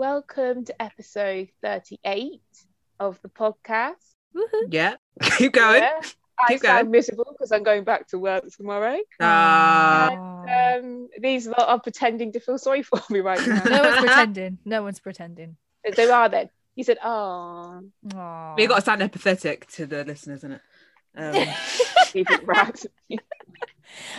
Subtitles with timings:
[0.00, 2.40] welcome to episode 38
[3.00, 3.96] of the podcast.
[4.34, 4.68] Woohoo.
[4.70, 4.94] Yeah,
[5.36, 5.82] keep going.
[5.82, 6.00] Yeah,
[6.38, 6.90] I keep sound going.
[6.90, 8.96] miserable because I'm going back to work tomorrow.
[9.20, 10.08] Uh,
[10.48, 13.62] and, um, these lot are pretending to feel sorry for me right now.
[13.62, 14.58] no one's pretending.
[14.64, 15.58] No one's pretending.
[15.94, 16.48] They are then.
[16.76, 17.82] You said, "Oh,
[18.56, 20.62] you got to sound empathetic to the listeners, isn't it?"
[21.14, 21.34] Um,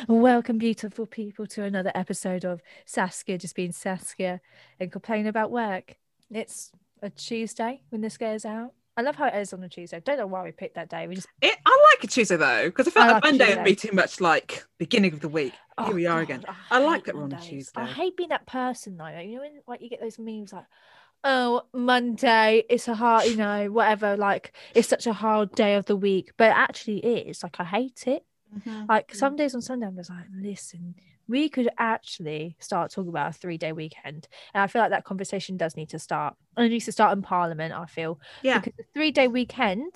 [0.08, 4.42] Welcome, beautiful people, to another episode of Saskia just being Saskia
[4.80, 5.98] and complaining about work.
[6.30, 6.72] It's
[7.02, 8.74] a Tuesday when this goes out.
[8.98, 10.02] I love how it is on a Tuesday.
[10.04, 11.08] Don't know why we picked that day.
[11.08, 13.76] We just it, I like a Tuesday though because I felt like Monday would be
[13.76, 15.54] too much like beginning of the week.
[15.78, 16.46] Oh, Here we are God, again.
[16.70, 17.82] I, I like that we're on a Tuesday.
[17.82, 19.08] I hate being that person though.
[19.08, 20.66] You know when like you get those memes like,
[21.24, 24.18] oh Monday, it's a hard, you know, whatever.
[24.18, 27.44] Like it's such a hard day of the week, but it actually is.
[27.44, 28.26] Like I hate it.
[28.58, 28.86] Mm-hmm.
[28.90, 30.96] Like some days on Sunday, I'm just like, listen,
[31.28, 34.28] we could actually start talking about a three day weekend.
[34.54, 36.36] And I feel like that conversation does need to start.
[36.58, 38.20] And it needs to start in Parliament, I feel.
[38.42, 38.60] Yeah.
[38.60, 39.96] Because the three day weekend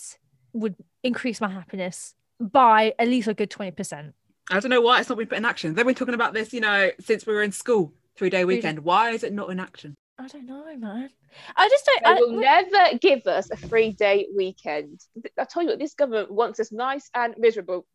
[0.53, 4.13] would increase my happiness by at least a good 20%.
[4.51, 5.73] I don't know why it's not been put in action.
[5.73, 8.79] They've been talking about this, you know, since we were in school, three day weekend.
[8.79, 9.95] Why is it not in action?
[10.17, 11.09] I don't know, man.
[11.57, 12.03] I just don't.
[12.03, 15.01] They I, will never give us a free day weekend.
[15.37, 17.85] I tell you what, this government wants us nice and miserable.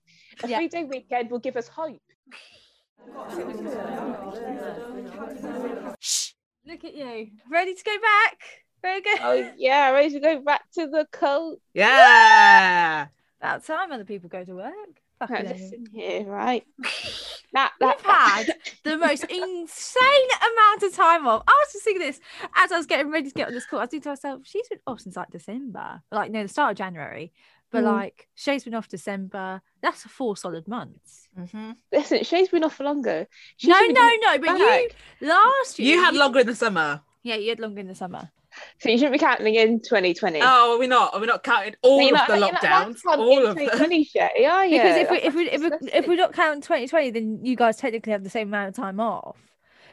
[0.43, 0.59] A yeah.
[0.59, 2.03] three day weekend will give us hope.
[5.99, 6.33] Shh.
[6.67, 8.39] Look at you, ready to go back.
[8.83, 9.19] Very good.
[9.23, 11.59] Oh yeah, ready to go back to the coat.
[11.73, 13.07] Yeah.
[13.41, 14.75] About time other people go to work.
[15.29, 16.65] Right, listen here, right?
[17.53, 18.47] that, that, We've had
[18.85, 21.43] the most insane amount of time off.
[21.47, 22.21] I was just thinking this
[22.57, 23.81] as I was getting ready to get on this call.
[23.81, 26.73] I was thinking to myself, she's been off since like December, like no, the start
[26.73, 27.33] of January.
[27.71, 27.93] But mm.
[27.93, 29.63] like Shay's been off December.
[29.81, 31.29] That's four solid months.
[31.39, 31.73] Mm-hmm.
[31.93, 33.27] Listen, Shay's been off for longer.
[33.57, 34.39] She's no, no, no.
[34.39, 34.59] But back.
[35.21, 37.03] you last year you had you, longer in the summer.
[37.23, 38.31] Yeah, you had longer in the summer.
[38.81, 40.41] So you shouldn't be counting in 2020.
[40.43, 41.15] Oh, are we not?
[41.15, 43.01] Are we not counting all of not, the lockdowns?
[43.07, 44.05] all of them.
[44.05, 44.79] Shay, are you?
[44.79, 47.77] Because if we if we if we, if we don't count 2020, then you guys
[47.77, 49.37] technically have the same amount of time off.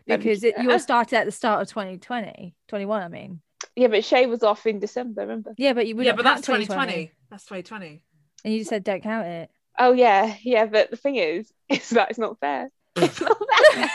[0.06, 3.02] Because it, you all started at the start of 2020, 21.
[3.02, 3.42] I mean.
[3.76, 5.22] Yeah, but Shay was off in December.
[5.22, 5.54] Remember?
[5.58, 7.10] Yeah, but you yeah, but that's 2020.
[7.10, 7.12] 2020.
[7.30, 8.04] That's 2020.
[8.44, 9.50] And you just said don't count it.
[9.78, 10.66] Oh yeah, yeah.
[10.66, 12.72] But the thing is, it's that it's not fair.
[12.96, 13.38] It's not
[13.74, 13.90] fair.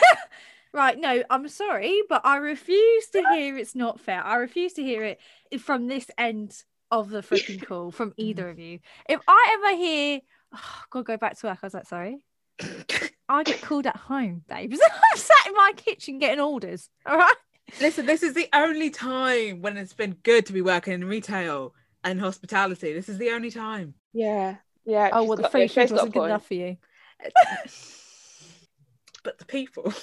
[0.73, 4.25] Right, no, I'm sorry, but I refuse to hear it's not fair.
[4.25, 5.21] I refuse to hear it
[5.61, 6.55] from this end
[6.91, 8.15] of the freaking call from mm.
[8.19, 8.79] either of you.
[9.09, 10.21] If I ever hear,
[10.55, 12.25] oh, God, go back to work, I was like, sorry.
[13.29, 14.79] I get called at home, babes.
[15.13, 16.89] I'm sat in my kitchen getting orders.
[17.07, 17.35] All right.
[17.81, 21.75] Listen, this is the only time when it's been good to be working in retail
[22.05, 22.93] and hospitality.
[22.93, 23.95] This is the only time.
[24.13, 24.57] Yeah.
[24.85, 25.11] Yeah.
[25.13, 26.77] Oh, well, the free food wasn't good enough for you.
[29.23, 29.95] but the people.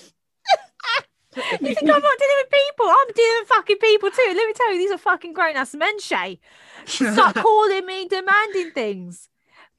[1.36, 2.86] you think I'm not dealing with people?
[2.88, 4.34] I'm dealing with fucking people too.
[4.36, 6.40] Let me tell you, these are fucking grown ass men, Shay.
[6.86, 9.30] Start calling me, demanding things.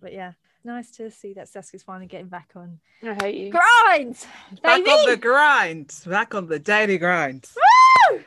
[0.01, 0.33] But yeah,
[0.65, 2.79] nice to see that Saskia's finally getting back on.
[3.03, 3.51] I hate you.
[3.51, 4.17] Grind!
[4.63, 5.93] Back on the grind.
[6.07, 7.49] Back on the daily grind.
[8.11, 8.21] Woo!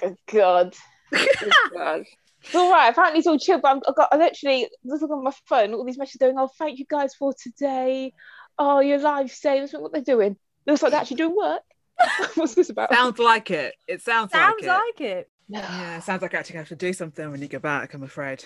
[0.00, 0.74] Good God.
[1.10, 1.28] Good
[1.74, 2.04] God.
[2.44, 2.88] It's all right.
[2.88, 5.84] Apparently it's all chill, but I'm, I've got I literally looking on my phone, all
[5.84, 8.12] these messages going, "Oh, thank you guys for today.
[8.58, 9.78] Oh, your lifesavers.
[9.78, 10.36] What they're doing?
[10.66, 11.62] Looks like they're actually doing work.
[12.34, 12.92] What's this about?
[12.92, 13.74] Sounds like it.
[13.86, 15.04] It sounds, sounds like, like it.
[15.04, 15.30] it.
[15.48, 17.94] Yeah, it sounds like I actually have to do something when you go back.
[17.94, 18.40] I'm afraid.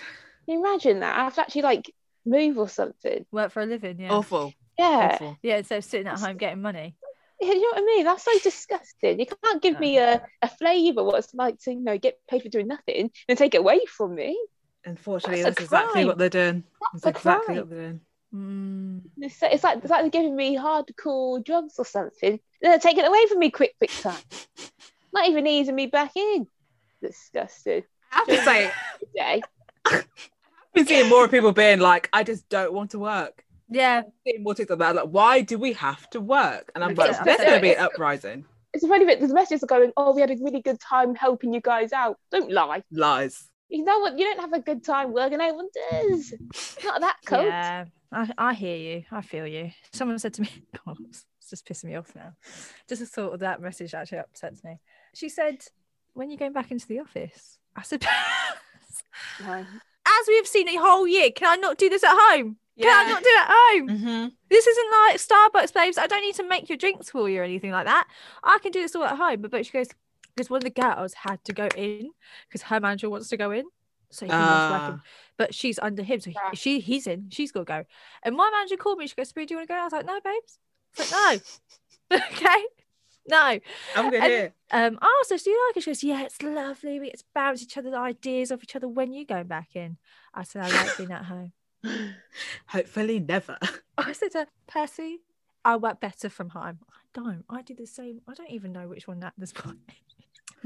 [0.45, 1.17] Can you imagine that?
[1.17, 1.93] I have to actually like
[2.25, 3.25] move or something.
[3.31, 3.99] Work for a living.
[3.99, 4.11] Yeah.
[4.11, 4.53] Awful.
[4.77, 5.11] Yeah.
[5.13, 5.37] Awful.
[5.41, 5.57] Yeah.
[5.57, 6.95] Instead of sitting at home getting money.
[7.39, 8.05] Yeah, You know what I mean?
[8.05, 9.19] That's so disgusting.
[9.19, 12.41] You can't give me a, a flavour what it's like to, you know, get paid
[12.41, 14.39] for doing nothing and take it away from me.
[14.85, 16.63] Unfortunately, that's, that's exactly what they're doing.
[16.93, 17.57] That's, that's exactly crime.
[17.57, 18.01] what they're doing.
[18.33, 19.01] Mm.
[19.17, 22.39] It's, it's, like it's like they're giving me hardcore drugs or something.
[22.61, 24.21] They're taking it away from me quick, quick time.
[25.13, 26.47] Not even easing me back in.
[27.01, 27.83] Disgusting.
[28.11, 29.41] I have to say, today.
[29.85, 30.05] I've
[30.73, 33.43] been seeing more people being like, I just don't want to work.
[33.69, 34.03] Yeah.
[34.25, 36.71] seeing more TikTok about like, why do we have to work?
[36.75, 38.45] And I'm like, yeah, there's going to be an uprising.
[38.73, 39.19] It's a funny bit.
[39.19, 42.17] The messages are going, oh, we had a really good time helping you guys out.
[42.31, 42.83] Don't lie.
[42.91, 43.49] Lies.
[43.69, 44.17] You know what?
[44.17, 45.39] You don't have a good time working.
[45.39, 46.33] No one does.
[46.83, 47.45] Not that cold.
[47.45, 49.03] Yeah, I, I hear you.
[49.11, 49.71] I feel you.
[49.91, 50.49] Someone said to me,
[50.85, 52.33] God, it's just pissing me off now.
[52.87, 54.79] Just the thought of that message actually upsets me.
[55.13, 55.63] She said,
[56.13, 58.05] when you're going back into the office, I said,
[59.41, 59.53] no.
[59.53, 62.57] as we have seen a whole year, can I not do this at home?
[62.79, 63.89] Can I not do it at home?
[63.89, 64.27] Mm-hmm.
[64.49, 65.97] This isn't like Starbucks, babes.
[65.97, 68.07] I don't need to make your drinks for you or anything like that.
[68.43, 69.41] I can do this all at home.
[69.41, 69.87] But, but she goes,
[70.35, 72.11] because one of the girls had to go in
[72.47, 73.65] because her manager wants to go in.
[74.09, 74.71] So he uh.
[74.71, 75.01] working.
[75.37, 76.19] But she's under him.
[76.19, 77.29] So he, she he's in.
[77.29, 77.83] She's got to go.
[78.23, 79.07] And my manager called me.
[79.07, 79.79] She goes, do you want to go?
[79.79, 80.59] I was like, no, babes.
[80.97, 81.41] I was like,
[82.11, 82.17] no.
[82.31, 82.63] okay.
[83.29, 83.59] No.
[83.95, 84.53] I'm good And- here.
[84.71, 85.83] Um, oh, so do you like it?
[85.83, 86.99] She goes, yeah, it's lovely.
[86.99, 88.87] We get to bounce each other's ideas off each other.
[88.87, 89.97] When you going back in?
[90.33, 91.53] I said, I like being at home.
[92.67, 93.57] Hopefully never.
[93.97, 95.19] I said to her, Percy,
[95.63, 96.79] I work better from home.
[96.91, 97.43] I don't.
[97.49, 98.21] I do the same.
[98.27, 99.79] I don't even know which one at this point.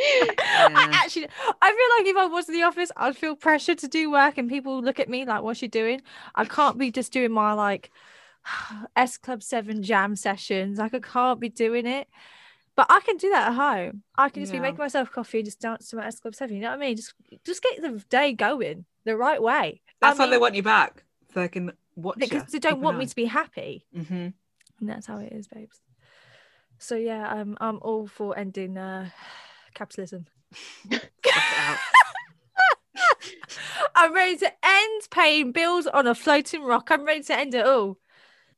[0.00, 1.28] I actually,
[1.60, 4.38] I feel like if I was in the office, I'd feel pressure to do work,
[4.38, 6.02] and people look at me like, "What's she doing?"
[6.34, 7.90] I can't be just doing my like
[8.96, 10.78] S Club Seven jam sessions.
[10.78, 12.08] Like I can't be doing it,
[12.76, 14.02] but I can do that at home.
[14.16, 14.60] I can just Yeah.
[14.60, 16.56] be making myself coffee and just dance to my S Club Seven.
[16.56, 16.96] You know what I mean?
[16.96, 17.14] Just,
[17.44, 19.80] just get the day going the right way.
[20.00, 21.04] That's I why they want you back.
[21.32, 22.26] So they can watch you.
[22.26, 23.86] because they don't want me to be happy.
[23.94, 24.28] hmm
[24.80, 25.80] And that's how it is, babes.
[26.82, 29.10] So yeah, I'm I'm all for ending uh,
[29.72, 30.26] capitalism.
[33.94, 36.88] I'm ready to end paying bills on a floating rock.
[36.90, 37.98] I'm ready to end it all.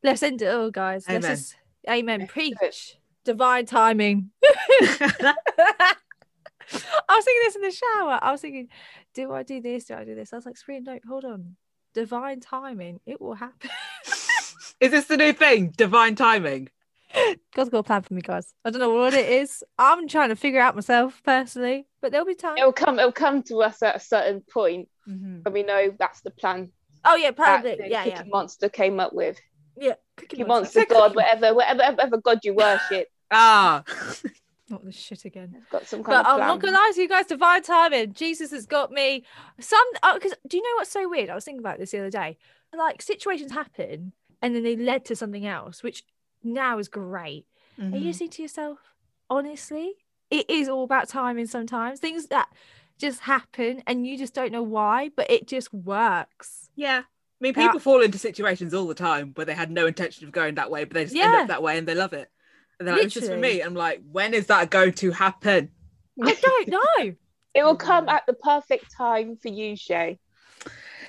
[0.02, 1.04] Let's end it all, guys.
[1.06, 1.36] Let's Amen.
[1.36, 1.56] just
[1.88, 2.20] amen.
[2.20, 2.56] Let's do it.
[2.56, 2.96] Preach.
[3.26, 4.30] Divine timing.
[4.42, 5.34] I
[6.72, 8.18] was thinking this in the shower.
[8.22, 8.68] I was thinking,
[9.12, 9.84] do I do this?
[9.84, 10.32] Do I do this?
[10.32, 11.56] I was like, screen note, hold on.
[11.92, 13.00] Divine timing.
[13.04, 13.70] It will happen.
[14.80, 15.74] Is this the new thing?
[15.76, 16.70] Divine timing.
[17.54, 18.52] God's got a plan for me, guys.
[18.64, 19.62] I don't know what it is.
[19.78, 22.56] I'm trying to figure out myself personally, but there'll be time.
[22.58, 22.98] it'll come.
[22.98, 25.44] It'll come to us at a certain point Mhm.
[25.44, 26.72] when we know that's the plan.
[27.04, 29.38] Oh yeah, the Yeah, yeah, Monster came up with.
[29.76, 29.94] yeah.
[30.16, 30.80] Cookie Cookie monster.
[30.80, 33.82] Monster God, whatever, whatever, whatever God you worship, Ah.
[34.70, 35.52] Not this shit again.
[35.54, 37.26] has got some kind But of I'm not gonna lie to you guys.
[37.26, 38.14] Divine timing.
[38.14, 39.24] Jesus has got me.
[39.60, 39.84] Some
[40.14, 41.28] because do you know what's so weird?
[41.28, 42.38] I was thinking about this the other day.
[42.74, 46.02] Like situations happen and then they led to something else, which
[46.44, 47.46] now is great.
[47.76, 48.78] And you just think to yourself,
[49.28, 49.94] honestly,
[50.30, 51.46] it is all about timing.
[51.46, 52.48] Sometimes things that
[52.98, 56.68] just happen and you just don't know why, but it just works.
[56.76, 57.02] Yeah.
[57.04, 57.04] I
[57.40, 57.66] mean, Yeah.
[57.66, 60.70] people fall into situations all the time where they had no intention of going that
[60.70, 62.30] way, but they just end up that way and they love it.
[62.78, 63.60] And they're like, it's just for me.
[63.60, 65.70] I'm like, when is that going to happen?
[66.22, 66.68] I don't
[66.98, 67.14] know.
[67.54, 70.18] It will come at the perfect time for you, Shay.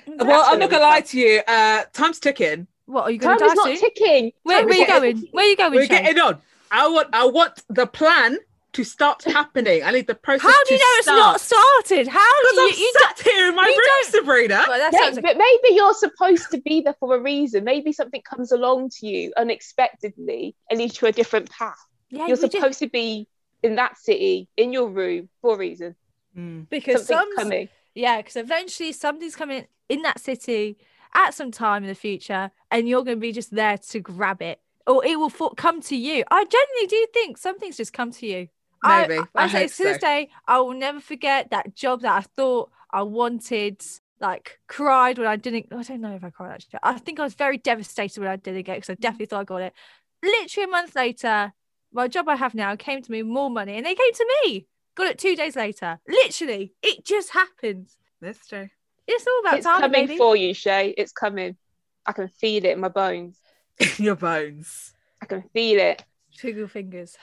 [0.06, 1.42] Well, I'm not gonna gonna lie to you.
[1.46, 2.66] Uh, time's ticking.
[2.86, 4.32] What are you going Time to is not ticking.
[4.42, 5.14] Where, Time where is you going?
[5.16, 5.28] ticking.
[5.32, 5.72] Where are you going?
[5.74, 6.02] We're Shay?
[6.02, 6.38] getting on.
[6.70, 8.38] I want, I want the plan
[8.72, 9.82] to start happening.
[9.82, 10.42] I need the process.
[10.42, 12.08] How do you to know it's not started?
[12.08, 12.62] How do you?
[12.68, 14.64] I'm you sat here in my you room, don't- Sabrina.
[14.68, 17.64] Well, that Yeah, like but maybe you're supposed to be there for a reason.
[17.64, 21.76] Maybe something comes along to you unexpectedly and leads you to a different path.
[22.10, 23.26] yeah, you're we just- supposed to be
[23.62, 25.94] in that city, in your room, for a reason.
[26.36, 26.68] Mm.
[26.68, 27.68] because Something's some coming.
[27.94, 30.76] yeah, because eventually something's coming in that city
[31.16, 34.40] at some time in the future, and you're going to be just there to grab
[34.42, 36.22] it, or it will come to you.
[36.30, 38.48] I genuinely do think something's just come to you.
[38.82, 39.26] I- Maybe.
[39.34, 42.20] I, I say hope to this day, I will never forget that job that I
[42.20, 43.82] thought I wanted.
[44.18, 45.66] Like cried when I didn't.
[45.70, 46.78] I don't know if I cried actually.
[46.82, 49.44] I think I was very devastated when I didn't get because I definitely thought I
[49.44, 49.74] got it.
[50.22, 51.52] Literally a month later,
[51.92, 54.68] my job I have now came to me more money, and they came to me.
[54.94, 55.98] Got it two days later.
[56.08, 57.88] Literally, it just happened.
[58.22, 58.70] That's true.
[59.06, 59.58] It's all about timing.
[59.58, 60.16] It's coming baby.
[60.18, 60.94] for you, Shay.
[60.96, 61.56] It's coming.
[62.04, 63.38] I can feel it in my bones.
[63.98, 64.92] Your bones.
[65.22, 66.04] I can feel it.
[66.38, 67.16] Twinkle fingers.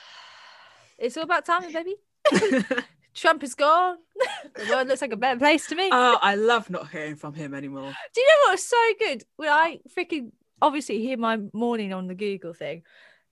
[0.97, 1.95] It's all about timing, baby.
[3.13, 3.97] Trump is gone.
[4.55, 5.89] the world looks like a better place to me.
[5.91, 7.93] oh, I love not hearing from him anymore.
[8.13, 9.23] Do you know what's so good?
[9.35, 10.31] When I freaking
[10.61, 12.81] obviously hear my morning on the Google thing,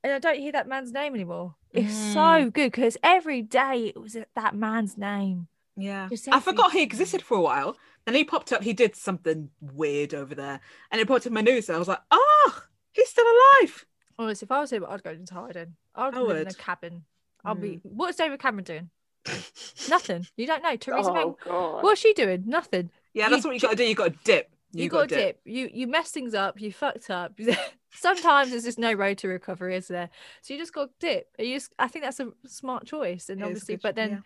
[0.04, 1.56] and I don't hear that man's name anymore.
[1.72, 2.54] It's so Mm.
[2.54, 5.48] good because every day it was that man's name.
[5.78, 6.10] Yeah.
[6.32, 7.76] I forgot he existed for a while.
[8.06, 10.60] Then he popped up, he did something weird over there.
[10.92, 11.70] And it popped up in my news.
[11.70, 13.86] And I was like, oh, he's still alive.
[14.18, 15.76] Honestly, if I was him, I'd go into hiding.
[15.96, 17.04] I'd I live in a cabin.
[17.44, 17.78] I'll be.
[17.78, 17.82] Mm.
[17.84, 18.90] What's David Cameron doing?
[19.90, 20.28] Nothing.
[20.38, 20.76] You don't know.
[20.76, 21.24] Theresa oh, May.
[21.24, 21.84] Oh, God.
[21.84, 22.44] What's she doing?
[22.46, 22.92] Nothing.
[23.14, 23.84] Yeah, that's You what you got to do.
[23.84, 24.52] You got to dip.
[24.74, 25.42] You, got to dip.
[25.44, 26.62] You you mess things up.
[26.62, 27.34] You fucked up.
[27.94, 30.10] Sometimes there's just no road to recovery, is there?
[30.42, 31.28] So you just got to dip.
[31.38, 33.30] You just, I think that's a smart choice.
[33.30, 34.18] And It is a obviously, good- but then, yeah.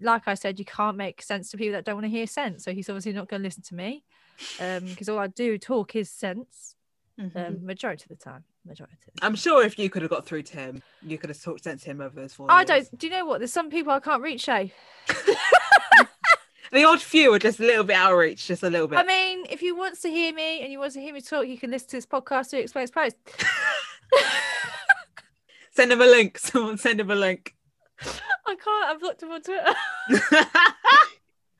[0.00, 2.64] Like I said, you can't make sense to people that don't want to hear sense.
[2.64, 4.04] So he's obviously not going to listen to me,
[4.60, 6.76] um, because all I do talk is sense.
[7.18, 7.36] Mhm.
[7.36, 8.96] Um, majority of the time, majority.
[9.20, 11.82] I'm sure if you could have got through to him, you could have talked sense
[11.82, 12.68] to him over those four I years.
[12.88, 12.98] don't.
[12.98, 13.38] Do you know what?
[13.38, 14.72] There's some people I can't reach, Shay.
[16.72, 19.00] The odd few are just a little bit out of reach, just a little bit.
[19.00, 21.48] I mean, if you want to hear me and you want to hear me talk,
[21.48, 23.16] you can listen to this podcast to Exposed Post.
[25.72, 26.38] send him a link.
[26.38, 27.56] Someone send him a link.
[28.46, 28.90] I can't.
[28.90, 29.74] I've looked him on Twitter.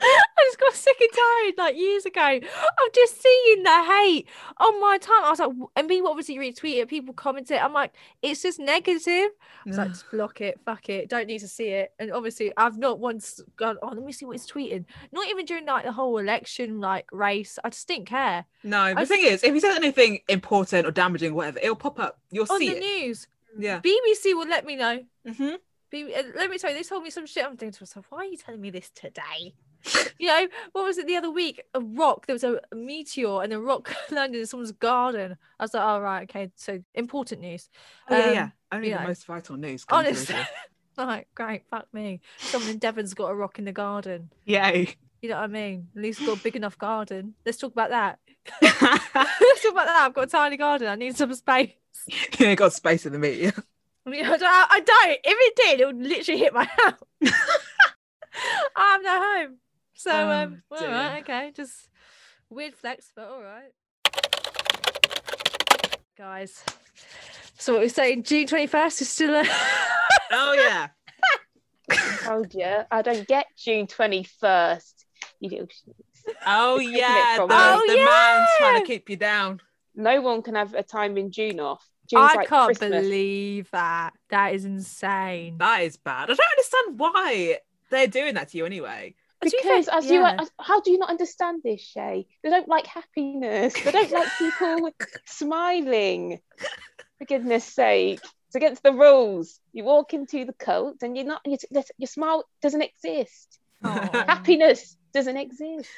[0.02, 4.26] I just got sick and tired like years ago of just seeing the hate
[4.58, 5.24] on my time.
[5.24, 7.58] I was like, and people obviously retweet it, people commented.
[7.58, 9.30] I'm like, it's just negative.
[9.66, 11.92] I was like, just block it, fuck it, don't need to see it.
[11.98, 14.86] And obviously, I've not once gone, oh, let me see what he's tweeting.
[15.12, 17.58] Not even during like the whole election like race.
[17.62, 21.32] I just didn't care no, the thing is, if he says anything important or damaging,
[21.32, 22.18] or whatever, it'll pop up.
[22.30, 22.80] You'll on see the it.
[22.80, 23.26] news.
[23.58, 23.80] Yeah.
[23.80, 25.02] BBC will let me know.
[25.26, 25.54] Mm-hmm.
[25.92, 27.44] Uh, let me tell you, they told me some shit.
[27.44, 29.54] I'm thinking to myself, why are you telling me this today?
[30.18, 31.62] you know, what was it the other week?
[31.74, 32.26] A rock.
[32.26, 35.36] There was a, a meteor and a rock landed in someone's garden.
[35.58, 36.50] I was like, oh right, okay.
[36.56, 37.68] So important news.
[38.08, 38.48] Oh, yeah, Um, yeah.
[38.72, 39.84] Only the know, most vital news.
[39.90, 40.36] Honestly.
[40.96, 42.20] like, great, fuck me.
[42.38, 44.30] Someone in Devon's got a rock in the garden.
[44.44, 44.96] Yay.
[45.22, 45.88] You know what I mean?
[45.96, 47.34] At least got a big enough garden.
[47.44, 48.18] Let's talk about that.
[48.62, 48.78] Let's
[49.62, 50.04] talk about that.
[50.06, 50.88] I've got a tiny garden.
[50.88, 51.72] I need some space.
[52.38, 53.52] you ain't got space in the media.
[54.06, 55.10] I mean, I don't, I don't.
[55.10, 56.94] If it did, it would literally hit my house.
[58.76, 59.58] I have no home.
[59.94, 61.52] So, Oh, um, all right, okay.
[61.54, 61.88] Just
[62.48, 63.72] weird flex, but all right.
[66.16, 66.64] Guys,
[67.60, 69.44] so what we're saying, June 21st is still a.
[70.32, 70.88] Oh yeah.
[72.24, 74.94] Told you, I don't get June 21st.
[75.40, 75.68] You little
[76.46, 77.36] Oh taking it yeah.
[77.36, 77.54] from The.
[77.54, 79.60] Oh, the man's trying to keep you down.
[79.94, 81.86] No one can have a time in June off.
[82.10, 83.02] June's I like can't Christmas.
[83.04, 84.10] believe that.
[84.30, 85.56] That is insane.
[85.58, 86.30] That is bad.
[86.30, 87.58] I don't understand why
[87.90, 89.14] they're doing that to you anyway.
[89.42, 90.36] To be fair, Because as you, yeah.
[90.38, 92.26] as- how do you not understand this, Shay?
[92.42, 93.72] They don't like happiness.
[93.82, 94.90] They don't like people
[95.26, 96.40] smiling.
[97.18, 99.60] For goodness sake, it's against the rules.
[99.72, 101.40] You walk into the cult and you're not.
[101.46, 101.58] Your,
[101.98, 103.58] your smile doesn't exist.
[103.84, 104.24] Aw.
[104.26, 105.88] Happiness doesn't exist.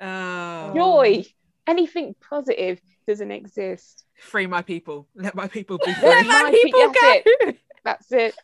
[0.00, 0.72] Oh.
[0.74, 1.24] Joy,
[1.66, 4.04] anything positive doesn't exist.
[4.18, 5.06] Free my people.
[5.14, 6.08] Let my people be free.
[6.08, 7.20] Let my my people people go.
[7.46, 7.52] go.
[7.84, 8.34] That's it.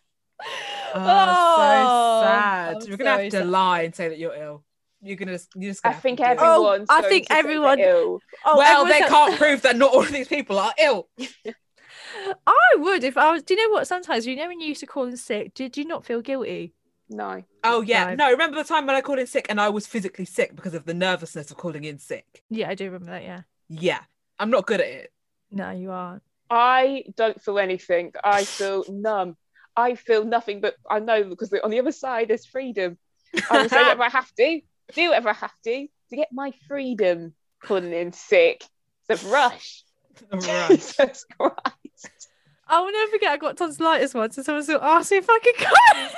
[0.40, 0.44] Oh,
[0.94, 2.76] Oh, so sad.
[2.84, 3.46] I'm We're gonna have to sad.
[3.48, 4.64] lie and say that you're ill.
[5.00, 5.50] You're gonna just.
[5.56, 6.36] You're just I gonna have think to do it.
[6.40, 6.86] Oh.
[6.88, 8.20] I think to say they're everyone- ill.
[8.44, 11.08] Oh, well, everyone's they like- can't prove that not all of these people are ill.
[12.46, 13.42] I would if I was.
[13.42, 13.86] Do you know what?
[13.86, 16.74] Sometimes you know when you used to call in sick, did you not feel guilty?
[17.08, 17.42] No.
[17.64, 18.26] Oh yeah, No.
[18.26, 18.30] no.
[18.30, 20.84] Remember the time when I called in sick and I was physically sick because of
[20.86, 22.42] the nervousness of calling in sick?
[22.48, 23.22] Yeah, I do remember that.
[23.22, 23.42] Yeah.
[23.68, 24.00] Yeah,
[24.38, 25.12] I'm not good at it.
[25.50, 26.22] No, you aren't.
[26.50, 28.12] I don't feel anything.
[28.22, 29.36] I feel numb.
[29.76, 32.98] I feel nothing, but I know because on the other side there's freedom.
[33.50, 34.60] I will say whatever I have to,
[34.94, 37.34] do whatever I have to to get my freedom.
[37.62, 38.64] Calling in sick.
[39.08, 39.84] It's a rush.
[40.30, 40.68] Right.
[40.70, 42.28] Jesus Christ.
[42.68, 43.32] I will never forget.
[43.32, 46.08] I got tonsillitis once, and someone still asked me if I could come.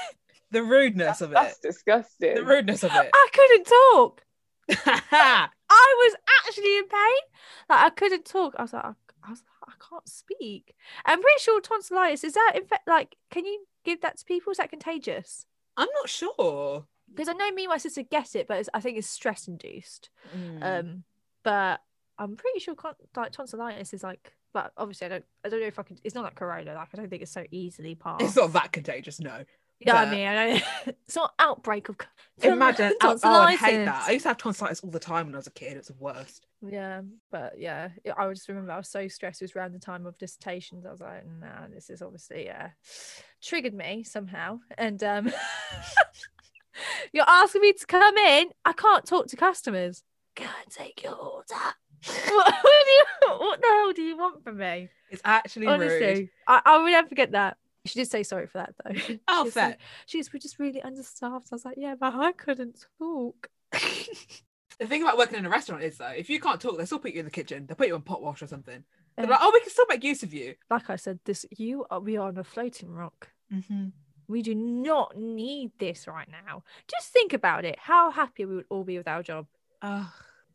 [0.50, 1.34] The rudeness of it.
[1.34, 2.34] That's disgusting.
[2.34, 3.10] The rudeness of it.
[3.12, 4.23] I couldn't talk.
[4.86, 6.14] I was
[6.46, 7.20] actually in pain.
[7.68, 8.54] Like I couldn't talk.
[8.58, 8.92] I was like, I,
[9.24, 10.74] I was like, I can't speak.
[11.04, 14.50] I'm pretty sure tonsillitis is that in fact like, can you give that to people?
[14.50, 15.46] Is that contagious?
[15.76, 16.86] I'm not sure.
[17.10, 19.46] Because I know me and my sister get it, but it's, I think it's stress
[19.46, 20.10] induced.
[20.36, 20.62] Mm.
[20.62, 21.04] Um,
[21.42, 21.80] but
[22.18, 25.66] I'm pretty sure con- like tonsillitis is like, but obviously I don't, I don't know
[25.66, 25.98] if I can.
[26.02, 26.74] It's not like corona.
[26.74, 28.22] Like I don't think it's so easily passed.
[28.22, 29.44] it's not that contagious, no.
[29.80, 30.52] You know what I but-
[30.86, 30.94] mean?
[31.06, 31.96] It's not outbreak of
[32.42, 34.04] Imagine, oh, oh, I hate that.
[34.08, 35.76] I used to have tonsillitis all the time when I was a kid.
[35.76, 36.46] It's the worst.
[36.66, 39.40] Yeah, but yeah, I- just remember I was so stressed.
[39.40, 40.84] It was around the time of dissertations.
[40.84, 42.68] I was like, nah, this is obviously uh
[43.42, 44.58] triggered me somehow.
[44.76, 45.32] And um
[47.12, 48.48] you're asking me to come in.
[48.64, 50.02] I can't talk to customers.
[50.34, 51.44] Go and take your order.
[52.04, 54.88] what, what, you, what the hell do you want from me?
[55.10, 55.74] It's actually rude.
[55.74, 57.56] Honestly, I, I will never forget that.
[57.86, 59.16] She did say sorry for that though.
[59.28, 59.68] Oh, She was fair.
[59.68, 61.48] like- She's we're just really understaffed.
[61.52, 63.48] I was like, yeah, but I couldn't talk.
[64.80, 66.98] The thing about working in a restaurant is though, if you can't talk, they still
[66.98, 67.64] put you in the kitchen.
[67.68, 68.82] They put you on pot wash or something.
[69.16, 69.30] They're Yeah.
[69.30, 70.56] like, oh, we can still make use of you.
[70.68, 73.28] like I said, this you are we are on a floating rock.
[73.52, 73.90] Mm-hmm.
[74.26, 76.64] We do not need this right now.
[76.90, 77.78] Just think about it.
[77.78, 79.46] How happy we would all be with our job.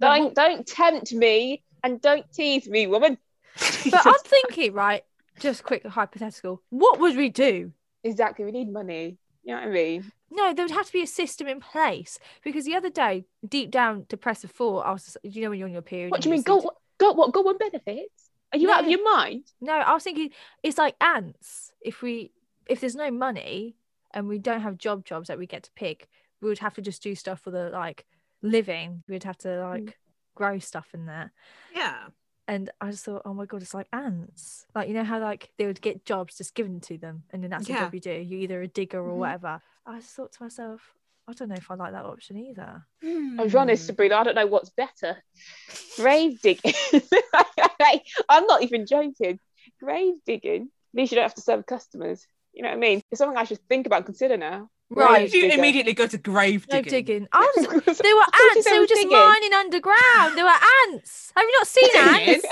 [0.02, 3.18] Don't don't tempt me and don't tease me, woman.
[3.90, 5.04] But I'm thinking, right?
[5.40, 6.62] Just quick hypothetical.
[6.70, 7.72] What would we do?
[8.04, 9.18] exactly, we need money.
[9.44, 10.12] You know what I mean?
[10.32, 13.72] No, there would have to be a system in place because the other day, deep
[13.72, 16.12] down, depressive thought, I was, just, you know, when you're on your period.
[16.12, 16.44] What do you mean?
[16.44, 17.34] Go go what?
[17.34, 18.30] Go on benefits?
[18.52, 19.46] Are you out of your mind?
[19.62, 20.32] No, I was thinking
[20.64, 21.72] it's like ants.
[21.82, 22.32] If we
[22.68, 23.76] if there's no money
[24.14, 26.08] and we don't have job jobs that we get to pick,
[26.42, 28.06] we would have to just do stuff for the like
[28.42, 29.04] living.
[29.08, 29.94] We'd have to like mm.
[30.36, 31.32] grow stuff in there.
[31.74, 32.08] Yeah.
[32.50, 34.66] And I just thought, oh my god, it's like ants.
[34.74, 37.52] Like you know how like they would get jobs just given to them, and then
[37.52, 37.82] that's the Yeah.
[37.82, 38.12] job you do.
[38.12, 39.18] You're either a digger or Mhm.
[39.20, 39.62] whatever.
[39.86, 40.82] I just thought to myself,
[41.28, 42.84] I don't know if I like that option either.
[43.38, 43.88] I'll be honest, Hmm.
[43.88, 45.24] Sabrina, I don't know what's better.
[45.98, 46.74] Grave digging.
[48.30, 49.40] I'm not even joking.
[49.80, 50.64] Grave digging.
[50.94, 52.26] At least you don't have to serve customers.
[52.54, 53.04] You know what I mean?
[53.12, 54.72] It's something I should think about consider now.
[54.90, 55.60] Why Right, did you digger.
[55.60, 56.92] immediately go to grave no digging?
[56.92, 57.28] digging.
[57.32, 57.66] I was,
[58.00, 58.70] they were I thought you ants.
[58.70, 59.18] They were just digging.
[59.18, 60.38] mining underground.
[60.38, 61.32] They were ants.
[61.36, 62.46] Have you not seen ants?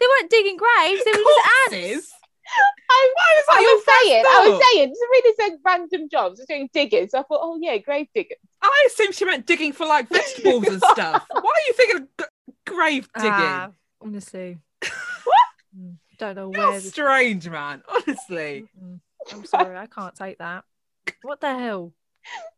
[0.00, 1.04] They weren't digging graves.
[1.04, 1.74] They were just ants.
[1.74, 2.12] Corpses?
[2.90, 4.72] I, Why was that I was saying, first I was thought?
[4.72, 6.40] saying, Sabrina said random jobs.
[6.40, 7.08] I was doing digging.
[7.08, 8.36] So I thought, oh yeah, grave digging.
[8.62, 11.24] I assumed she meant digging for like vegetables and stuff.
[11.30, 13.30] Why are you thinking of g- grave digging?
[13.32, 13.70] Ah,
[14.02, 14.58] honestly.
[15.78, 15.96] Mm.
[16.18, 16.80] don't know You're where.
[16.80, 16.90] This...
[16.90, 17.82] strange, man.
[17.88, 18.64] Honestly.
[19.32, 20.64] I'm sorry, I can't take that.
[21.22, 21.92] What the hell?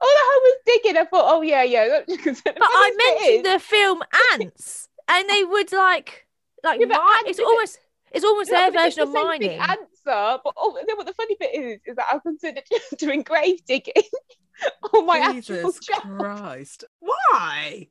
[0.01, 0.97] Oh, I was digging.
[0.97, 2.01] I thought, oh yeah, yeah.
[2.09, 6.27] But I mentioned the film Ants, and they would like,
[6.65, 7.79] like, Yeah, but it's almost,
[8.11, 9.61] it's almost their but it's version of the same big mining.
[9.61, 10.41] answer.
[10.45, 12.65] But oh, then what the funny bit is, is that I considered
[12.99, 13.95] doing grave digging
[14.83, 15.41] on oh, my actual
[15.73, 16.03] Jesus job.
[16.19, 16.85] Christ.
[17.01, 17.89] Why?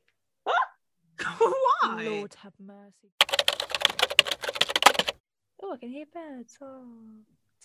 [1.23, 2.03] Why?
[2.05, 3.11] Lord have mercy.
[5.63, 6.57] Oh, I can hear birds.
[6.61, 6.83] Oh,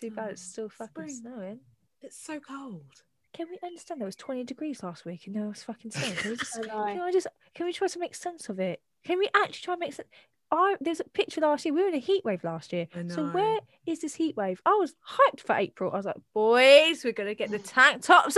[0.00, 1.08] too bad it's Oh, still fucking spring.
[1.08, 1.60] snowing.
[2.02, 3.02] It's so cold.
[3.32, 6.14] Can we understand there was 20 degrees last week and now it's fucking snowing?
[6.16, 7.00] Can we just, I can.
[7.00, 8.80] I just, can we try to make sense of it?
[9.04, 10.08] Can we actually try and make sense?
[10.50, 11.74] I there's a picture last year.
[11.74, 12.86] We were in a heat wave last year.
[13.08, 14.62] So where is this heat wave?
[14.64, 15.92] I was hyped for April.
[15.92, 18.36] I was like, boys, we're gonna get the tank tops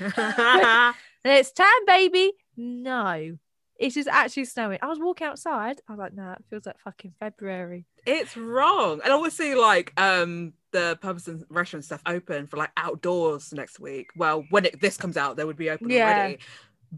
[0.00, 0.94] out.
[1.24, 2.32] It's time, baby.
[2.56, 3.36] No,
[3.78, 4.78] it's just actually snowing.
[4.80, 5.80] I was walking outside.
[5.88, 7.84] I was like, nah, it feels like fucking February.
[8.06, 9.00] it's wrong.
[9.04, 14.10] And obviously, like, um, the pubs and restaurant stuff open for like outdoors next week.
[14.16, 16.04] Well, when it, this comes out, they would be open Yeah.
[16.04, 16.38] already.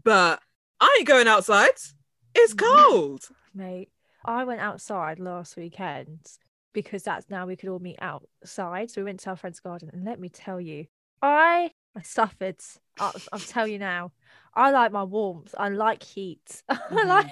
[0.03, 0.41] But
[0.79, 1.71] I ain't going outside.
[2.35, 3.27] It's cold.
[3.53, 3.89] Mate,
[4.25, 6.19] I went outside last weekend
[6.73, 8.89] because that's now we could all meet outside.
[8.89, 10.87] So we went to our friend's garden, and let me tell you,
[11.21, 12.57] I I suffered.
[12.99, 14.11] I'll, I'll tell you now.
[14.55, 15.53] I like my warmth.
[15.57, 16.61] I like heat.
[16.69, 17.07] I Mhm.
[17.07, 17.25] like.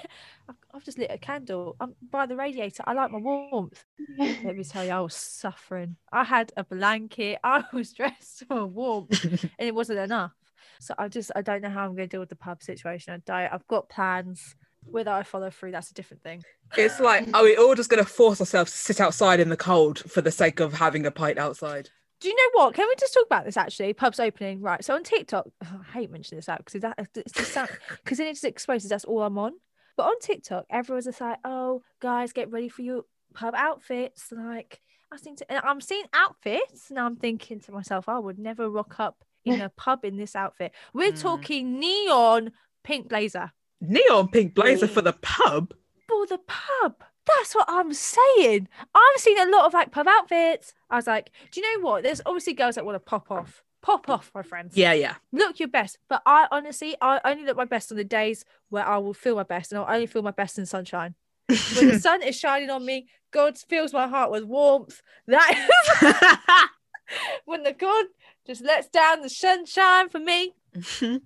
[0.48, 1.76] I've- I've just lit a candle.
[1.80, 2.82] I'm by the radiator.
[2.86, 3.84] I like my warmth.
[4.18, 5.96] Let me tell you, I was suffering.
[6.10, 7.38] I had a blanket.
[7.44, 10.32] I was dressed for warmth, and it wasn't enough.
[10.80, 13.12] So I just I don't know how I'm going to deal with the pub situation.
[13.14, 13.52] I don't.
[13.52, 14.56] I've got plans.
[14.84, 16.42] Whether I follow through, that's a different thing.
[16.76, 19.56] It's like, are we all just going to force ourselves to sit outside in the
[19.56, 21.90] cold for the sake of having a pint outside?
[22.22, 22.74] Do you know what?
[22.74, 23.92] Can we just talk about this actually?
[23.92, 24.84] Pubs opening, right?
[24.84, 27.58] So on TikTok, I hate mentioning this out because that it's just
[28.04, 29.52] because then it just exposes that's all I'm on.
[29.96, 33.02] But on TikTok, everyone's just like, "Oh, guys, get ready for your
[33.34, 34.80] pub outfits." Like,
[35.12, 38.98] I think, and I'm seeing outfits, and I'm thinking to myself, I would never rock
[39.00, 40.72] up in a pub in this outfit.
[40.94, 41.20] We're Mm.
[41.20, 42.52] talking neon
[42.84, 45.74] pink blazer Neon pink blazer for the pub.
[46.08, 47.02] for the pub.
[47.26, 48.68] That's what I'm saying.
[48.94, 50.74] I've seen a lot of like pub outfits.
[50.90, 52.02] I was like, do you know what?
[52.02, 53.62] There's obviously girls that want to pop off.
[53.80, 54.76] Pop off, my friends.
[54.76, 55.16] Yeah, yeah.
[55.32, 55.98] Look your best.
[56.08, 59.34] But I honestly, I only look my best on the days where I will feel
[59.34, 61.14] my best, and I'll only feel my best in sunshine.
[61.48, 65.02] When the sun is shining on me, God fills my heart with warmth.
[65.26, 65.68] That
[66.02, 66.68] is
[67.44, 68.06] when the God
[68.46, 70.54] just lets down the sunshine for me.
[70.76, 71.16] Mm-hmm.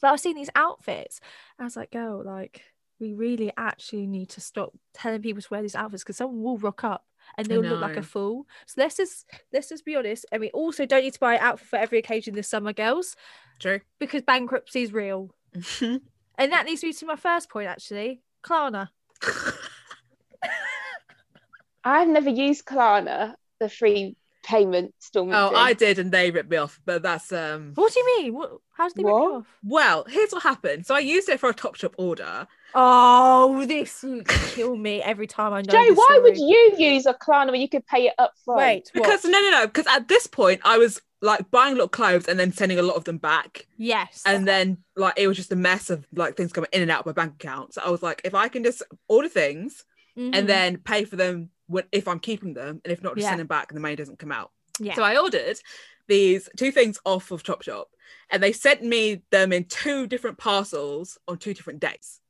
[0.00, 1.20] But I've seen these outfits.
[1.58, 2.62] I was like, girl, like,
[3.00, 6.58] we really actually need to stop telling people to wear these outfits because someone will
[6.58, 7.04] rock up
[7.36, 8.46] and they'll look like a fool.
[8.66, 10.26] So let's just let's just be honest.
[10.30, 13.16] And we also don't need to buy an outfit for every occasion this summer, girls,
[13.60, 13.80] True.
[13.98, 15.30] because bankruptcy is real.
[16.36, 18.20] And that leads me to my first point, actually.
[18.42, 18.88] Klarna.
[21.84, 25.36] I've never used Klarna, the free payment installment.
[25.36, 25.56] oh.
[25.56, 26.80] I did, and they ripped me off.
[26.84, 27.72] But that's um.
[27.74, 28.34] What do you mean?
[28.34, 28.58] What?
[28.76, 29.46] How did they rip you off?
[29.64, 30.86] Well, here's what happened.
[30.86, 32.46] So I used it for a Topshop order.
[32.74, 35.72] Oh, this would kill me every time I know.
[35.72, 38.58] Joe, this why would you use a Klarna when you could pay it up front?
[38.58, 39.02] Wait, what?
[39.02, 39.66] Because no, no, no.
[39.66, 42.78] Because at this point, I was like buying a lot of clothes and then sending
[42.78, 44.22] a lot of them back, yes.
[44.26, 47.00] and then like it was just a mess of like things coming in and out
[47.00, 47.74] of my bank account.
[47.74, 49.84] So I was like, if I can just order things
[50.18, 50.30] Mhm.
[50.32, 53.30] and then pay for them when if I'm keeping them, and if not, just Yeah.
[53.30, 54.50] send them back and the money doesn't come out.
[54.80, 54.94] yeah.
[54.94, 55.58] So I ordered
[56.08, 57.86] these two things off of Topshop,
[58.30, 62.20] and they sent me them in two different parcels on two different days.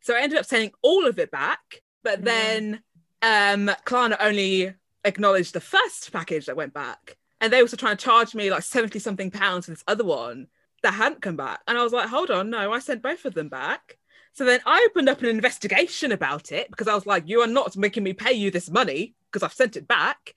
[0.00, 2.24] So I ended up sending all of it back, but Yeah.
[2.24, 2.82] then
[3.22, 7.96] um Klarna only acknowledged the first package that went back, and they were also trying
[7.96, 10.46] to charge me like seventy something pounds for this other one
[10.82, 13.34] that hadn't come back, and I was like, hold on, no, I sent both of
[13.34, 13.98] them back.
[14.34, 17.46] So then I opened up an investigation about it because I was like, you are
[17.46, 20.34] not making me pay you this money because I've sent it back.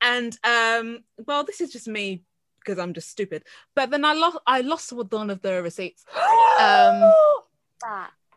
[0.00, 2.22] And um, well, this is just me
[2.60, 3.42] because I'm just stupid.
[3.74, 6.04] But then I lost I lost one of the receipts.
[6.60, 7.10] Um,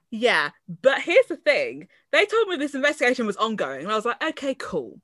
[0.09, 1.89] Yeah, but here's the thing.
[2.11, 5.01] They told me this investigation was ongoing, and I was like, okay, cool.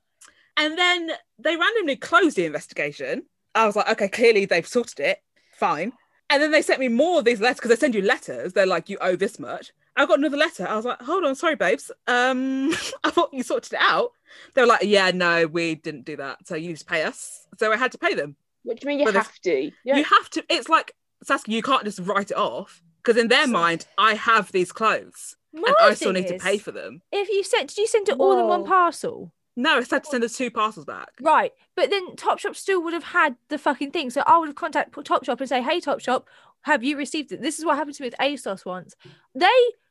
[0.56, 3.24] And then they randomly closed the investigation.
[3.54, 5.22] I was like, okay, clearly they've sorted it.
[5.52, 5.92] Fine.
[6.30, 8.54] And then they sent me more of these letters because they send you letters.
[8.54, 9.72] They're like, you owe this much.
[10.00, 10.66] I got another letter.
[10.66, 11.90] I was like, hold on, sorry, babes.
[12.06, 12.70] Um,
[13.04, 14.12] I thought you sorted it out.
[14.54, 16.46] They were like, yeah, no, we didn't do that.
[16.46, 17.46] So you just pay us.
[17.58, 18.36] So I had to pay them.
[18.62, 19.70] What do you mean you But have to?
[19.84, 19.96] Yeah.
[19.96, 20.44] You have to.
[20.48, 24.14] It's like Saskia, you can't just write it off because in their So- mind, I
[24.14, 27.02] have these clothes and I still need to pay for them.
[27.12, 29.32] If you sent, did you send it all in one parcel?
[29.56, 31.08] No, I had to send us two parcels back.
[31.20, 34.08] Right, but then Topshop still would have had the fucking thing.
[34.08, 36.24] So I would have contacted Topshop and say, "Hey, Topshop,
[36.62, 38.94] have you received it?" This is what happened to me with ASOS once.
[39.34, 39.46] They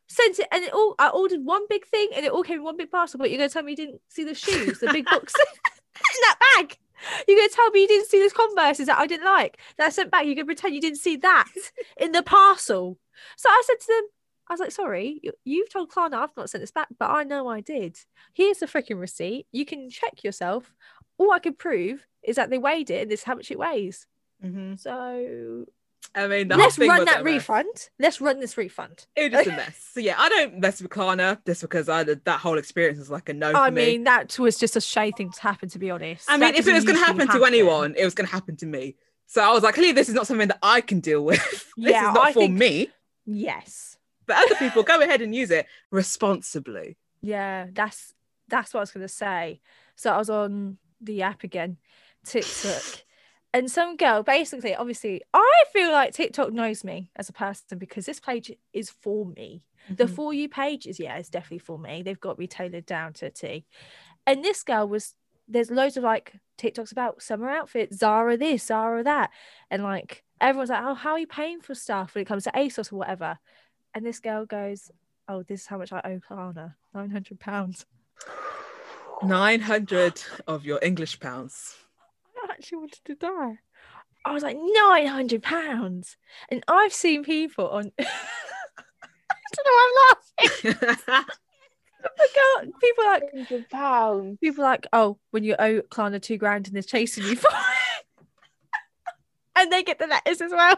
[0.09, 0.95] sent it, and it all.
[0.99, 3.17] I ordered one big thing, and it all came in one big parcel.
[3.19, 5.33] But you're gonna tell me you didn't see the shoes, the big box.
[5.95, 6.77] in that bag.
[7.27, 9.89] You're gonna tell me you didn't see this Converse that I didn't like that I
[9.89, 10.25] sent back.
[10.25, 11.47] You're gonna pretend you didn't see that
[11.97, 12.97] in the parcel.
[13.37, 14.03] So I said to them,
[14.49, 17.23] I was like, sorry, you- you've told Klarna I've not sent this back, but I
[17.23, 17.97] know I did.
[18.33, 19.45] Here's the freaking receipt.
[19.51, 20.73] You can check yourself.
[21.17, 23.59] All I can prove is that they weighed it and this is how much it
[23.59, 24.07] weighs.
[24.43, 24.79] Mhm.
[24.79, 25.65] So
[26.15, 27.33] I mean, let's run that mess.
[27.33, 27.89] refund.
[27.99, 29.05] Let's run this refund.
[29.15, 29.89] It was just a mess.
[29.93, 33.29] So yeah, I don't mess with Klarna just because I that whole experience was like
[33.29, 33.85] a no I for me.
[33.85, 36.25] mean, that was just a shay thing to happen, to be honest.
[36.27, 38.25] I mean, That if it was going to usually happen to anyone, it was going
[38.27, 38.95] to happen to me.
[39.27, 41.39] So I was like, clearly, this is not something that I can deal with.
[41.77, 42.89] this Yeah, is not I for think- me.
[43.25, 43.97] Yes.
[44.25, 46.97] But other people, go ahead and use it responsibly.
[47.21, 48.13] Yeah, that's
[48.47, 49.61] that's what I was gonna say.
[49.95, 51.77] So I was on the app again,
[52.25, 53.03] TikTok,
[53.53, 58.05] and some girl basically, obviously, I feel like TikTok knows me as a person because
[58.05, 59.63] this page is for me.
[59.89, 60.15] The Mhm.
[60.15, 62.03] for you page is yeah, it's definitely for me.
[62.03, 63.65] They've got me tailored down to a T.
[64.27, 65.15] And this girl was
[65.47, 69.31] there's loads of like TikToks about summer outfits, Zara this, Zara that,
[69.71, 72.51] and like everyone's like, oh, how are you paying for stuff when it comes to
[72.51, 73.39] ASOS or whatever?
[73.95, 74.91] And this girl goes,
[75.27, 77.87] oh, this is how much I owe Klarna, nine hundred pounds.
[79.23, 81.75] 900 of your English pounds.
[82.59, 83.59] Actually wanted to die.
[84.25, 86.17] I was like, nine hundred pounds,
[86.49, 87.93] and I've seen people on.
[87.99, 90.13] I don't know why
[90.63, 91.25] I'm laughing.
[92.81, 94.37] People like pounds.
[94.39, 98.27] people like, oh, when you owe Klarna two grand and they're chasing you for it.
[99.57, 100.77] and they get the letters as well.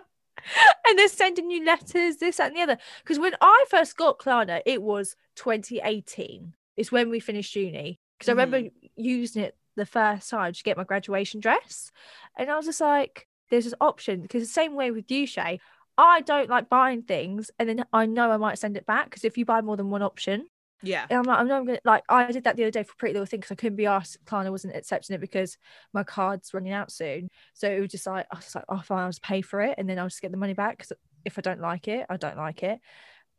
[0.87, 2.77] And they're sending you letters, this, that, and the other.
[3.03, 6.53] Because when I first got Klarna, it was 2018.
[6.75, 7.99] It's when we finished uni.
[8.17, 8.87] Because I remember mm-hmm.
[8.95, 11.91] using it the first time to get my graduation dress.
[12.37, 14.21] And I was just like, there's this option.
[14.21, 15.59] Because the same way with you, Shay,
[15.97, 19.05] I don't like buying things and then I know I might send it back.
[19.05, 20.47] Because if you buy more than one option,
[20.83, 21.05] yeah.
[21.09, 23.13] and I'm like, I'm not gonna like I did that the other day for Pretty
[23.13, 24.23] Little Thing because I couldn't be asked.
[24.25, 25.57] Klarna wasn't accepting it because
[25.93, 27.29] my card's running out soon.
[27.53, 29.75] So it was just like I was like, oh fine, I'll just pay for it
[29.77, 30.77] and then I'll just get the money back.
[30.77, 30.93] Because
[31.25, 32.79] if I don't like it, I don't like it.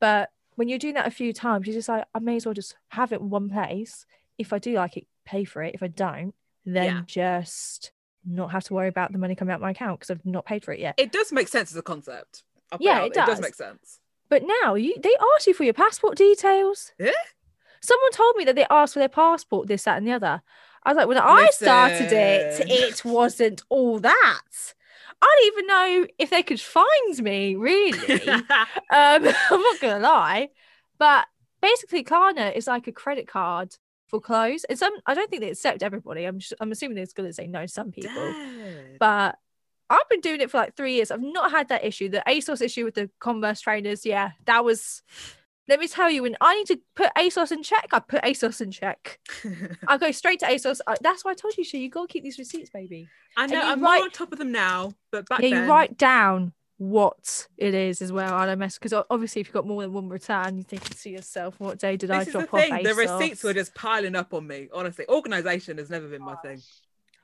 [0.01, 2.55] But when you're doing that a few times, you're just like, I may as well
[2.55, 4.07] just have it in one place.
[4.39, 5.75] If I do like it, pay for it.
[5.75, 7.93] If I don't, then just
[8.25, 10.65] not have to worry about the money coming out my account because I've not paid
[10.65, 10.95] for it yet.
[10.97, 12.45] It does make sense as a concept.
[12.71, 13.09] I'll Yeah, it.
[13.09, 13.29] It does.
[13.29, 14.01] does make sense.
[14.29, 16.93] But now you they ask you for your passport details.
[16.99, 17.11] Yeah?
[17.81, 20.43] Someone told me that they asked for their passport, this, that, and the other.
[20.85, 24.75] I was like, when I started it, it wasn't all that.
[25.21, 28.21] I don't even know if they could find me, really.
[28.23, 28.55] um,
[28.91, 29.25] I'm
[29.61, 30.49] not gonna lie.
[30.99, 31.27] But
[31.61, 33.77] basically, Klarna is like a credit card
[34.13, 34.65] for clothes.
[34.65, 36.25] And some I don't think they accept everybody.
[36.25, 38.35] I'm just, I'm assuming they're gonna say no some people.
[39.01, 39.37] But
[39.91, 41.11] I've been doing it for like three years.
[41.11, 42.09] I've not had that issue.
[42.09, 45.03] The ASOS issue with the Converse trainers, yeah, that was.
[45.69, 48.61] Let me tell you, when I need to put ASOS in check, I put ASOS
[48.61, 49.21] in check.
[49.89, 50.81] I go straight to ASOS.
[50.89, 53.09] I, that's why I told you, Shay, you got to keep these receipts, baby.
[53.37, 55.71] I know I'm write- more on top of them now, but back yeah, then, you
[55.71, 58.35] write down what it is as well.
[58.35, 61.11] I don't mess because obviously, if you've got more than one return, you think to
[61.11, 62.83] yourself, what day did I this is the drop off.
[62.83, 64.69] The receipts were just piling up on me.
[64.73, 66.61] Honestly, organization has never been my thing.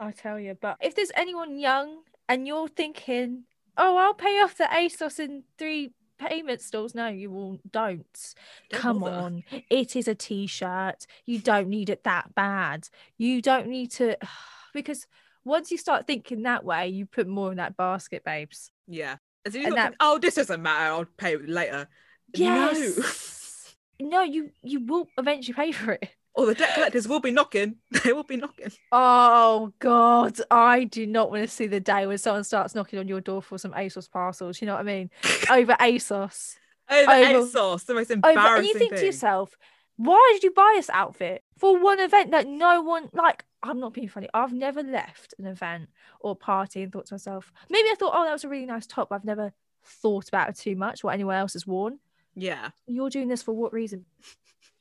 [0.00, 3.44] I tell you, but if there's anyone young and you're thinking,
[3.76, 8.34] oh, I'll pay off the ASOS in three payment stalls, no, you will don't.
[8.70, 9.16] Don't Come bother.
[9.16, 11.06] on, it is a t-shirt.
[11.26, 12.88] You don't need it that bad.
[13.16, 14.16] You don't need to,
[14.72, 15.06] because
[15.44, 18.70] once you start thinking that way, you put more in that basket, babes.
[18.86, 19.16] Yeah.
[19.46, 20.92] As soon as And you that- think, oh, this doesn't matter.
[20.92, 21.88] I'll pay later.
[22.36, 22.70] No.
[22.72, 23.74] Yes.
[24.00, 26.08] No, you you will eventually pay for it.
[26.34, 27.76] Or the debt collectors will be knocking.
[28.04, 28.70] They will be knocking.
[28.92, 33.08] Oh God, I do not want to see the day when someone starts knocking on
[33.08, 34.60] your door for some ASOS parcels.
[34.60, 35.10] You know what I mean?
[35.50, 36.54] Over ASOS.
[36.90, 39.00] Over Over- ASOS, the most Over, embarrassing and you think thing.
[39.00, 39.56] to yourself,
[39.98, 43.44] why did you buy this outfit for one event that no one like?
[43.62, 44.28] I'm not being funny.
[44.32, 45.88] I've never left an event
[46.20, 48.86] or party and thought to myself, maybe I thought, oh, that was a really nice
[48.86, 49.08] top.
[49.10, 49.52] I've never
[49.84, 51.02] thought about it too much.
[51.02, 51.98] What anyone else has worn.
[52.36, 52.70] yeah.
[52.86, 54.04] You're doing this for what reason?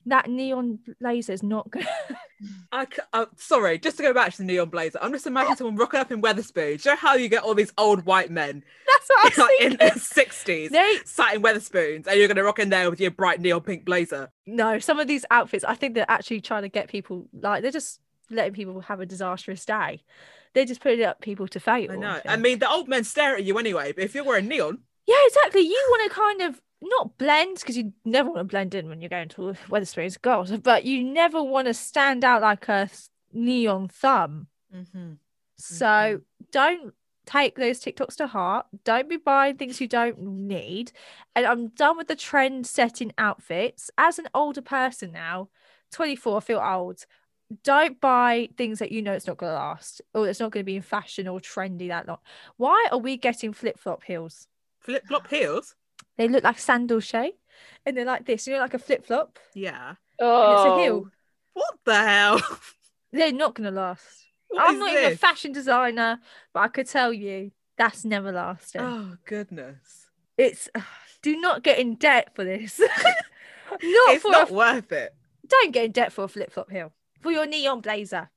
[0.08, 1.88] That neon blazer is not good.
[2.72, 5.00] I c- uh, sorry, just to go back to the neon blazer.
[5.02, 6.86] I'm just imagining someone rocking up in Wetherspoons.
[6.86, 9.78] You know how you get all these old white men That's what I like, in
[9.78, 13.42] their sixties They sat in Wetherspoons, and you're gonna rock in there with your bright
[13.42, 14.30] neon pink blazer.
[14.46, 17.72] no, some of these outfits, I think they're actually trying to get people like they're
[17.72, 20.04] just letting people have a disastrous day.
[20.54, 21.92] They're just putting up people to fail.
[21.92, 22.10] I know.
[22.10, 22.42] I think.
[22.42, 23.92] mean, the old men stare at you anyway.
[23.92, 25.62] But if you're wearing neon, yeah, exactly.
[25.62, 29.02] You want to kind of not blend because you never want to blend in when
[29.02, 32.90] you're going to Wetherspoons girls, but you never want to stand out like a
[33.34, 34.48] neon thumb.
[34.74, 35.14] mm-hmm.
[35.58, 36.94] So don't
[37.26, 38.68] take those TikToks to heart.
[38.84, 40.92] Don't be buying things you don't need.
[41.36, 43.92] And I'm done with the trend setting outfits.
[43.98, 45.50] As an older person now,
[45.92, 47.06] 24, I feel old.
[47.64, 50.64] don't buy things that you know it's not going to last or it's not going
[50.64, 52.20] to be in fashion or trendy that long.
[52.58, 54.48] Why are we getting flip flop heels?
[54.80, 55.76] Flip flop heels.
[56.18, 57.38] They look like sandal shape
[57.86, 59.40] and they're like this, you know, like a flip flop.
[59.54, 59.96] Yeah.
[60.20, 60.42] Oh.
[60.42, 61.08] And Oh, it's a heel.
[61.54, 62.42] What the hell?
[63.12, 64.26] They're not going to last.
[64.50, 66.20] What I'm is not even a fashion designer,
[66.54, 68.82] but I could tell you that's never lasting.
[68.82, 70.08] Oh goodness.
[70.38, 70.70] It's
[71.22, 72.80] do not get in debt for this.
[73.72, 75.14] not it's for not a, worth it.
[75.48, 78.30] don't get in debt for a flip flop heel for your neon blazer.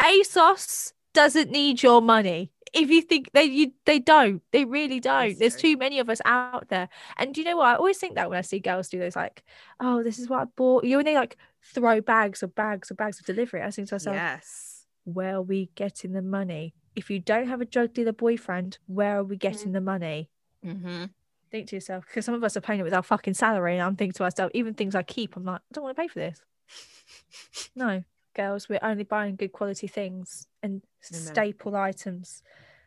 [0.00, 2.52] ASOS doesn't need your money.
[2.72, 5.36] If you think they you they don't, they really don't.
[5.36, 6.88] There's too many of us out there.
[7.16, 7.66] And do you know what?
[7.66, 9.42] I always think that when I see girls do those, like,
[9.80, 10.84] oh, this is what I bought.
[10.84, 11.36] You when they like
[11.74, 13.62] throw bags of bags of bags of delivery.
[13.62, 14.84] I think to myself, Yes.
[15.04, 16.74] where are we getting the money?
[16.94, 20.30] If you don't have a drug dealer boyfriend, where are we getting the money?
[20.64, 21.04] Mm-hmm.
[21.50, 23.82] Think to yourself, because some of us are paying it with our fucking salary, and
[23.82, 26.08] I'm thinking to myself, even things I keep, I'm like, I don't want to pay
[26.08, 26.40] for this.
[27.74, 28.04] No,
[28.38, 31.22] girls, we're only buying good quality things and Amen.
[31.22, 32.42] staple items.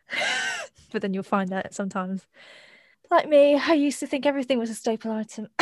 [0.92, 2.26] but then you'll find that sometimes.
[3.10, 5.48] Like me, I used to think everything was a staple item.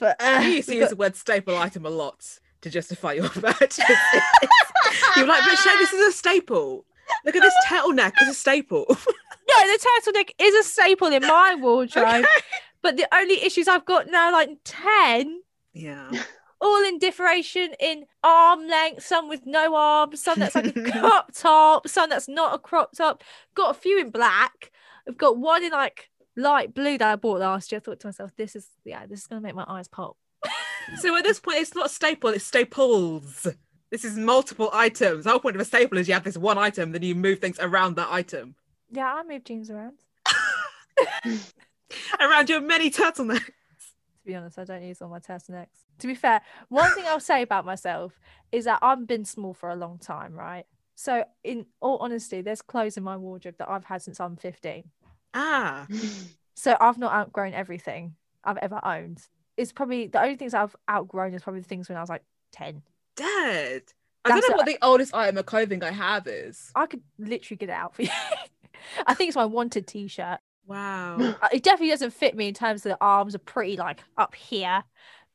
[0.00, 3.14] but uh, You used to use got- the word staple item a lot to justify
[3.14, 3.80] your purchase.
[5.16, 6.84] You're like, but Shay, this is a staple.
[7.24, 8.84] Look at this turtleneck, it's a staple.
[8.88, 12.06] no, the turtleneck is a staple in my wardrobe.
[12.06, 12.24] Okay.
[12.82, 15.40] But the only issues I've got now, like 10,
[15.72, 16.10] Yeah.
[16.62, 21.32] All in differentiation in arm length, some with no arms, some that's like a crop
[21.34, 23.22] top, some that's not a crop top.
[23.54, 24.70] Got a few in black.
[25.06, 27.80] I've got one in like light blue that I bought last year.
[27.80, 30.16] I thought to myself, this is yeah, this is gonna make my eyes pop.
[30.98, 33.46] So at this point, it's not a staple, it's staples.
[33.92, 35.22] This is multiple items.
[35.22, 37.38] The whole point of a staple is you have this one item, then you move
[37.38, 38.56] things around that item.
[38.90, 39.98] Yeah, I move jeans around.
[42.20, 43.50] Around your many turtlenecks.
[44.22, 45.86] To be honest, I don't use all my turtlenecks.
[45.98, 48.20] To be fair, one thing I'll say about myself
[48.52, 50.64] is that I've been small for a long time, right?
[50.94, 54.84] So, in all honesty, there's clothes in my wardrobe that I've had since I'm 15.
[55.34, 55.86] Ah.
[56.54, 59.20] So I've not outgrown everything I've ever owned.
[59.56, 62.22] It's probably the only things I've outgrown is probably the things when I was like
[62.52, 62.82] 10.
[63.16, 63.82] Dead.
[64.24, 66.70] I That's don't know what the oldest item of clothing I have is.
[66.74, 68.10] I could literally get it out for you.
[69.06, 70.38] I think it's my wanted t shirt.
[70.66, 71.18] Wow.
[71.52, 74.84] It definitely doesn't fit me in terms of the arms are pretty like up here,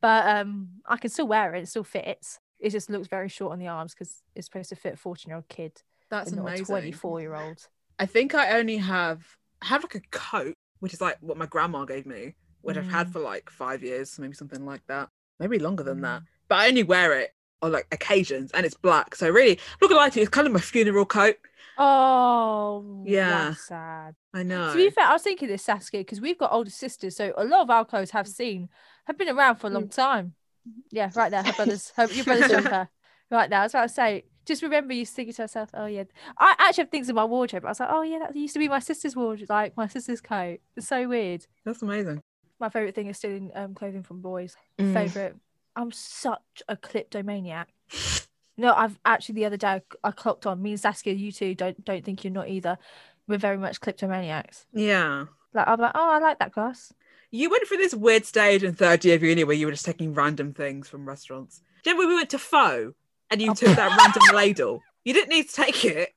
[0.01, 1.63] but um, I can still wear it.
[1.63, 2.39] It still fits.
[2.59, 5.29] It just looks very short on the arms because it's supposed to fit a 14
[5.29, 6.65] year old kid That's and not a amazing.
[6.65, 7.67] 24 year old.
[7.99, 9.25] I think I only have
[9.61, 12.87] I have like a coat, which is like what my grandma gave me, which I've
[12.89, 13.13] had Mm.
[13.13, 15.09] for like five years, maybe something like that.
[15.39, 16.23] Maybe longer than that.
[16.47, 19.15] But I only wear it on like occasions and it's black.
[19.15, 21.35] So really, I'm not gonna lie to you, it's kind of my funeral coat.
[21.77, 23.49] Oh, Yeah.
[23.49, 24.15] that's sad.
[24.33, 24.71] I know.
[24.71, 27.43] To be fair, I was thinking this, Saskia, because we've got older sisters, so a
[27.45, 28.69] lot of our clothes have seen
[29.05, 30.33] have been around for a long time.
[30.91, 32.89] Yeah, right there, her brother's, her, your brother's jumper,
[33.31, 33.59] right there.
[33.59, 36.03] I was about to say, just remember you thinking to yourself, oh yeah,
[36.37, 37.65] I actually have things in my wardrobe.
[37.65, 40.21] I was like, oh yeah, that used to be my sister's wardrobe, like my sister's
[40.21, 40.59] coat.
[40.75, 41.45] It's so weird.
[41.65, 42.21] That's amazing.
[42.59, 44.55] My favorite thing is stealing um, clothing from boys.
[44.79, 44.93] Mm.
[44.93, 45.35] Favorite.
[45.75, 47.69] I'm such a kleptomaniac.
[48.57, 50.61] No, I've actually the other day I, I clocked on.
[50.61, 52.77] Me and Saskia, you two don't don't think you're not either.
[53.27, 54.65] We're very much kleptomaniacs.
[54.73, 55.25] Yeah.
[55.53, 56.93] Like I'm like, oh, I like that glass.
[57.29, 59.85] You went through this weird stage in third year of uni where you were just
[59.85, 61.61] taking random things from restaurants.
[61.83, 62.93] Do you remember when we went to Faux
[63.29, 63.53] and you Oh.
[63.53, 64.81] took that random ladle?
[65.03, 66.09] You didn't need to take it.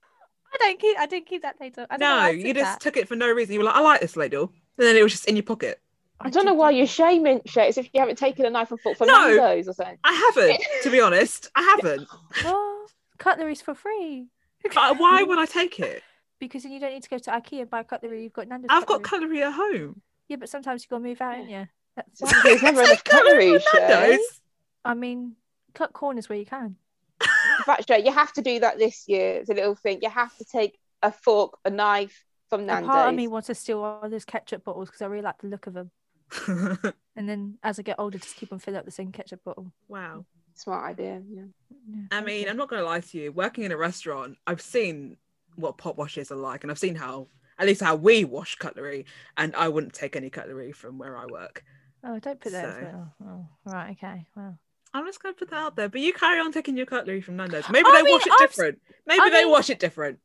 [0.53, 0.99] I don't keep.
[0.99, 1.57] I didn't keep that.
[1.61, 2.81] I No, you just that.
[2.81, 3.53] took it for no reason.
[3.55, 4.53] You were like, I like this ladle.
[4.79, 5.81] And then it was just in your pocket.
[6.23, 7.69] I don't know why you're shaming Shay.
[7.69, 9.29] It's if you haven't taken a knife and fork for No.
[9.29, 9.97] Nando's or something.
[10.05, 11.51] I haven't, to be honest.
[11.55, 12.07] I haven't.
[12.45, 12.87] Oh,
[13.19, 14.27] cutlery's for free.
[14.63, 16.03] But why would I take it?
[16.39, 18.23] Because then you don't need to go to IKEA and buy cutlery.
[18.23, 18.69] You've got Nando's.
[18.71, 19.41] I've got cutlery.
[19.41, 20.03] cutlery at home.
[20.29, 21.67] Yeah, but sometimes you got to move out, ain't you?
[21.97, 22.21] That's.
[22.43, 23.89] There's never enough Cutlery cutlery, from Shay.
[23.89, 24.41] Nando's.
[24.85, 25.37] I mean,
[25.75, 26.77] cut corners where you can.
[27.23, 29.37] In fact, Shay, you have to do that this year.
[29.37, 29.99] It's a little thing.
[30.03, 32.91] You have to take a fork, a knife from A Nando's.
[32.91, 35.49] part of me wants to steal all those ketchup bottles because I really like the
[35.49, 35.91] look of them.
[37.17, 39.73] And then as I get older, just keep on filling up the same ketchup bottle.
[39.89, 40.25] wow.
[40.55, 41.23] Smart idea.
[41.29, 41.43] Yeah.
[41.89, 42.49] Yeah, I mean.
[42.49, 43.33] I'm not gonna lie to you.
[43.33, 45.17] Working in a restaurant, I've seen
[45.57, 49.07] what pot washes are like, and I've seen how, at least how we wash cutlery,
[49.37, 51.65] and I wouldn't take any cutlery from where I work.
[52.05, 52.75] Oh, don't put that.
[52.75, 53.91] So- in oh, oh, right.
[53.93, 54.27] Okay.
[54.37, 54.59] Well.
[54.93, 55.89] I'm just gonna put that out there.
[55.89, 57.69] But you carry on taking your cutlery from Nando's.
[57.71, 58.81] Maybe I they mean, wash it I've different.
[59.07, 60.19] Maybe I they mean- wash it different.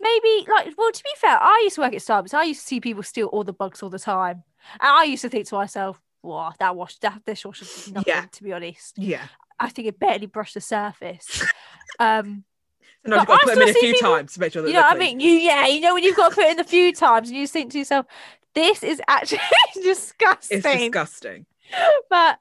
[0.00, 2.34] Maybe like well to be fair i used to work at starbucks.
[2.34, 4.42] I used to see people steal all the bugs all the time.
[4.80, 8.26] And i used to think to myself wow that wash that dishwasher nothing Yeah.
[8.32, 8.98] to be honest.
[8.98, 9.26] Yeah.
[9.58, 11.44] i think it barely brushed the surface.
[11.98, 12.44] Um
[13.04, 14.68] Sometimes you've got to put them in a few people- times to make sure that
[14.68, 15.18] you know i mean?
[15.20, 17.46] You yeah you know when you've got to put in a few times and you
[17.48, 18.06] think to yourself
[18.54, 19.40] this is actually
[19.82, 20.58] disgusting.
[20.58, 21.46] It's disgusting.
[22.10, 22.38] but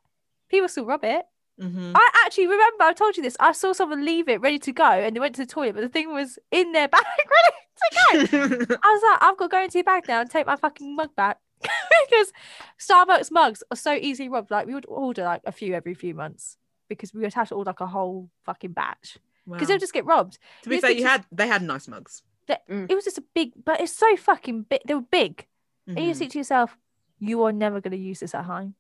[0.50, 1.24] people still rub it
[1.60, 1.92] Mhm.
[1.96, 3.38] I actually remember I told you this.
[3.40, 5.82] I saw someone leave it ready to go and they went to the toilet, but
[5.82, 8.76] the thing was in their bag ready to go.
[8.84, 10.96] I was like, I've got to go into your bag now and take my fucking
[10.96, 11.38] mug back.
[11.62, 12.34] because
[12.80, 14.50] Starbucks mugs are so easily robbed.
[14.50, 16.58] Like we would order like a few every few months
[16.90, 19.18] because we would have to order like a whole fucking batch.
[19.46, 19.68] Because Wow.
[19.68, 20.40] they'll just get robbed.
[20.64, 22.24] to be these fair, you pictures- had they had nice mugs.
[22.48, 24.82] It was just a big but it's so fucking big.
[24.86, 25.48] They were big.
[25.88, 26.18] And you Mhm.
[26.18, 26.78] think to yourself,
[27.20, 28.76] you are never going to use this at home.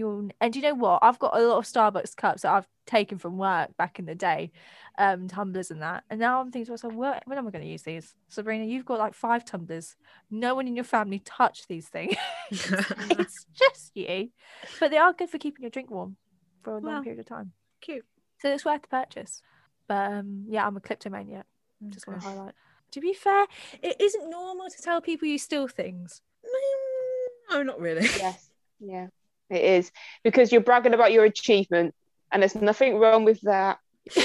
[0.00, 1.00] You'll, and you know what?
[1.02, 4.14] I've got a lot of Starbucks cups that I've taken from work back in the
[4.14, 4.50] day,
[4.96, 6.04] um, tumblers and that.
[6.08, 8.14] And now I'm thinking to myself, well, when am I going to use these?
[8.30, 9.96] Sabrina, you've got like five tumblers.
[10.30, 12.16] No one in your family touch these things.
[12.50, 14.30] it's just you.
[14.78, 16.16] But they are good for keeping your drink warm
[16.62, 17.52] for a long Well, period of time.
[17.82, 18.06] Cute.
[18.38, 19.42] So it's worth the purchase.
[19.86, 21.44] But um, yeah, I'm a kleptomaniac.
[21.90, 22.54] Just want to highlight.
[22.92, 23.46] To be fair,
[23.82, 26.22] it isn't normal to tell people you steal things.
[26.42, 28.08] Mm, No, not really.
[28.16, 28.46] Yes.
[28.82, 29.08] Yeah.
[29.50, 29.90] It is
[30.22, 31.94] because you're bragging about your achievement,
[32.30, 33.78] and there's nothing wrong with that.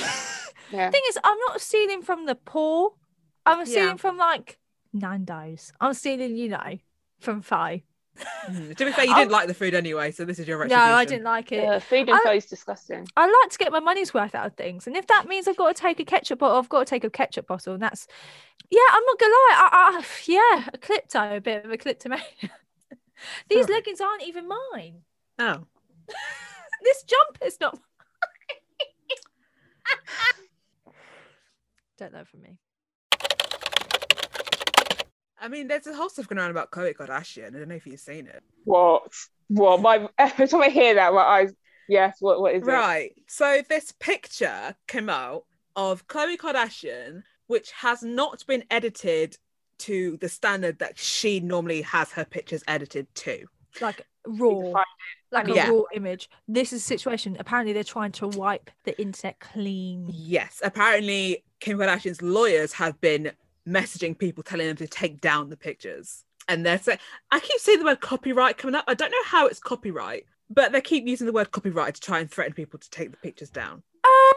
[0.72, 0.90] Yeah.
[0.90, 2.94] thing is, I'm not stealing from the poor.
[3.46, 3.96] I'm stealing Yeah.
[3.98, 4.58] from like
[4.94, 5.72] Nando's.
[5.80, 6.80] I'm stealing, you know,
[7.20, 7.84] from Fi.
[8.50, 8.76] Mhm.
[8.76, 10.76] To be fair, you I'll- didn't like the food anyway, so this is your No.
[10.76, 11.62] I didn't like it.
[11.64, 13.08] Yeah, food and I- is disgusting.
[13.16, 15.56] I like to get my money's worth out of things, and if that means I've
[15.56, 18.08] got to take a ketchup bottle, I've got to take a ketchup bottle, and that's
[18.72, 18.80] yeah.
[18.92, 19.70] I'm not gonna lie.
[19.72, 22.24] I, I, yeah, a clipto, a bit of a kleptomania.
[23.50, 23.74] These Sorry.
[23.76, 25.02] leggings aren't even mine.
[25.40, 25.64] Oh,
[26.86, 27.80] This jumper's not.
[31.98, 32.58] Don't know from me.
[35.40, 37.48] I mean, there's a whole stuff going around about Khloe Kardashian.
[37.48, 38.44] I don't know if you've seen it.
[38.64, 39.12] What?
[39.48, 39.82] What?
[39.82, 41.54] My every time I hear that, my eyes.
[41.90, 42.18] Yes.
[42.20, 42.40] What?
[42.40, 42.72] What is it?
[42.72, 43.12] Right.
[43.28, 45.46] So this picture came out
[45.76, 49.38] of Khloe Kardashian, which has not been edited
[49.80, 53.46] to the standard that she normally has her pictures edited to.
[53.82, 54.84] Like raw.
[55.36, 55.70] Like a Yeah.
[55.70, 56.30] raw image.
[56.48, 57.38] This is a situation.
[57.40, 60.10] Apparently, they're trying to wipe the internet clean.
[60.12, 63.32] Yes, apparently Kim Kardashian's lawyers have been
[63.68, 66.24] messaging people telling them to take down the pictures.
[66.48, 67.00] And they're saying,
[67.32, 68.86] I keep seeing the word copyright coming up.
[68.88, 72.20] I don't know how it's copyright, but they keep using the word copyright to try
[72.20, 73.82] and threaten people to take the pictures down.
[74.04, 74.34] Um,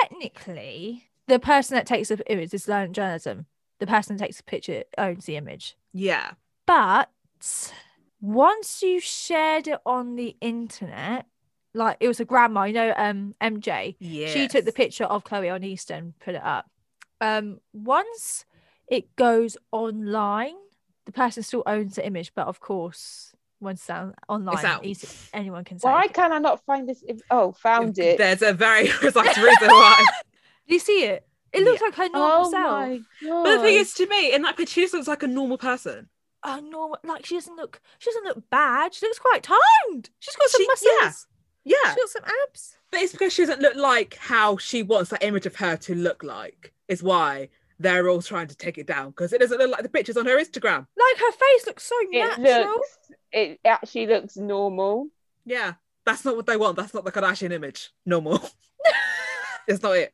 [0.00, 3.46] technically, the person that takes the image is learned journalism.
[3.80, 5.76] The person that takes the picture owns the image.
[5.92, 6.32] Yeah.
[6.66, 7.10] But
[8.24, 11.26] once you shared it on the internet,
[11.74, 13.96] like it was a grandma, you know, um, MJ.
[13.98, 14.28] Yeah.
[14.28, 16.70] She took the picture of Khloe on Easter and put it up.
[17.20, 18.46] Um, once
[18.88, 20.54] it goes online,
[21.04, 24.86] the person still owns the image, but of course, once it's out online, out.
[24.86, 25.86] easy, anyone can say.
[25.88, 27.02] Why can I not find this?
[27.06, 28.16] if- Oh, found it.
[28.16, 30.06] There's a very precise reason why.
[30.66, 31.26] Do you see it?
[31.52, 31.86] It looks Yeah.
[31.88, 32.72] like her normal Oh self.
[32.88, 33.44] my god.
[33.44, 35.58] But the thing is, to me, in that picture, she just looks like a normal
[35.58, 36.08] person.
[36.44, 37.80] Oh normal, like she doesn't look.
[37.98, 38.92] She doesn't look bad.
[38.94, 40.10] She looks quite toned.
[40.20, 40.90] She's got some She- muscles.
[41.00, 41.10] yeah.
[41.66, 41.94] Yeah.
[41.94, 42.76] She's got some abs.
[42.90, 45.94] But it's because she doesn't look like how she wants that image of her to
[45.94, 47.48] look like, is why
[47.80, 50.26] they're all trying to take it down because it doesn't look like the pictures on
[50.26, 50.86] her Instagram.
[50.96, 52.74] Like her face looks so it natural.
[52.74, 52.98] looks.
[53.32, 55.08] It actually looks normal.
[55.46, 55.72] Yeah,
[56.04, 56.76] that's not what they want.
[56.76, 57.90] That's not the Kardashian image.
[58.04, 58.40] Normal.
[59.66, 60.12] it's not it.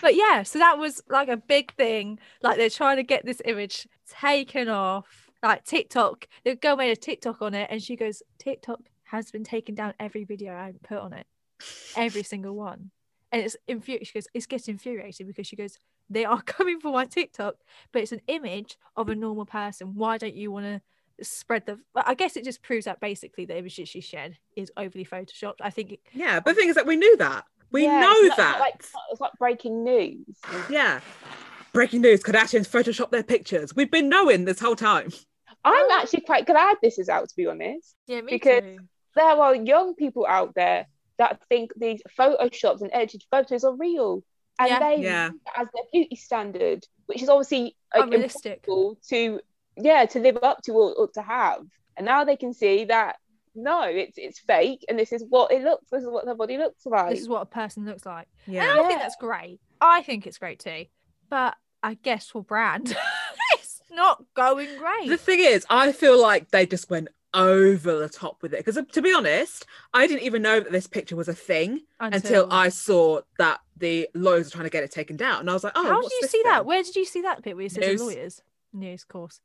[0.00, 2.20] But yeah, so that was like a big thing.
[2.42, 5.27] Like they're trying to get this image taken off.
[5.42, 9.44] Like TikTok, the girl made a TikTok on it, and she goes, TikTok has been
[9.44, 11.26] taking down every video I put on it,
[11.96, 12.90] every single one.
[13.30, 14.06] And it's infuriating.
[14.06, 15.78] She goes, it's getting infuriating because she goes,
[16.10, 17.54] they are coming for my TikTok,
[17.92, 19.94] but it's an image of a normal person.
[19.94, 21.78] Why don't you want to spread the?
[21.94, 25.04] But I guess it just proves that basically the image that she shared is overly
[25.04, 25.60] photoshopped.
[25.60, 27.44] I think it, Yeah, but the thing is that we knew that.
[27.70, 28.72] We Yeah, know it's not- that.
[28.78, 30.24] It's like, it's like breaking news.
[30.70, 31.00] Yeah.
[31.74, 33.76] Breaking news: Kardashians Photoshop their pictures.
[33.76, 35.10] We've been knowing this whole time.
[35.64, 35.98] I'm oh.
[36.00, 37.94] actually quite glad this is out, to be honest.
[38.06, 38.78] yeah, me Because- too.
[39.16, 44.22] There are young people out there that think these photoshops and edited photos are real,
[44.60, 44.78] and Yeah.
[44.78, 45.26] they Yeah.
[45.30, 48.64] use it as their beauty standard, which is obviously like, Unrealistic.
[48.68, 49.40] impossible to
[49.76, 51.64] yeah to live up to or, or to have.
[51.96, 53.16] And now they can see that
[53.56, 55.90] no, it's it's fake, and this is what it looks.
[55.90, 57.10] This is what their body looks like.
[57.10, 58.28] This is what a person looks like.
[58.46, 58.70] Yeah.
[58.70, 59.58] And I think that's great.
[59.80, 60.84] I think it's great too.
[61.28, 62.98] But I guess for brand, it's
[63.90, 65.08] not going great.
[65.08, 68.76] The thing is, I feel like they just went over the top with it because,
[68.76, 72.48] uh, to be honest, I didn't even know that this picture was a thing until,
[72.50, 75.64] I saw that the lawyers were trying to get it taken down, and I was
[75.64, 76.64] like, "Oh, How did you see that?
[76.64, 77.98] Where did you see that bit where you said News.
[78.00, 78.42] the lawyers?
[78.72, 79.40] News, of course.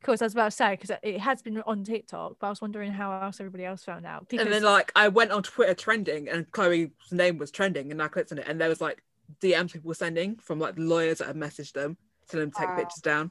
[0.00, 2.50] Of course, I was about to say because it has been on TikTok, but I
[2.50, 4.28] was wondering how else everybody else found out.
[4.28, 8.02] Because And then, like, I went on Twitter trending, and Khloe's name was trending, and
[8.02, 9.02] I clicked on it, and there was like
[9.42, 11.98] DMs people were sending from like lawyers that had messaged them,
[12.28, 12.76] telling them to take Wow.
[12.76, 13.30] pictures down.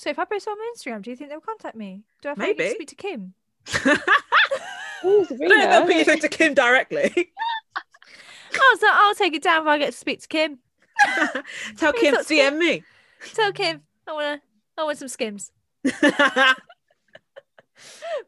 [0.00, 2.02] So if I post on my Instagram, do you think they'll contact me?
[2.22, 3.34] Do I have to speak to Kim?
[3.76, 3.88] Ooh, I
[5.04, 6.04] don't know if they'll put you Sabrina.
[6.04, 7.32] through to Kim directly.
[8.52, 10.58] Oh, so I'll take it down if I get to speak to Kim.
[11.76, 12.82] Tell Kim to It's not DM me.
[13.32, 14.40] Tell Kim I wanna
[14.76, 15.52] I want some skims.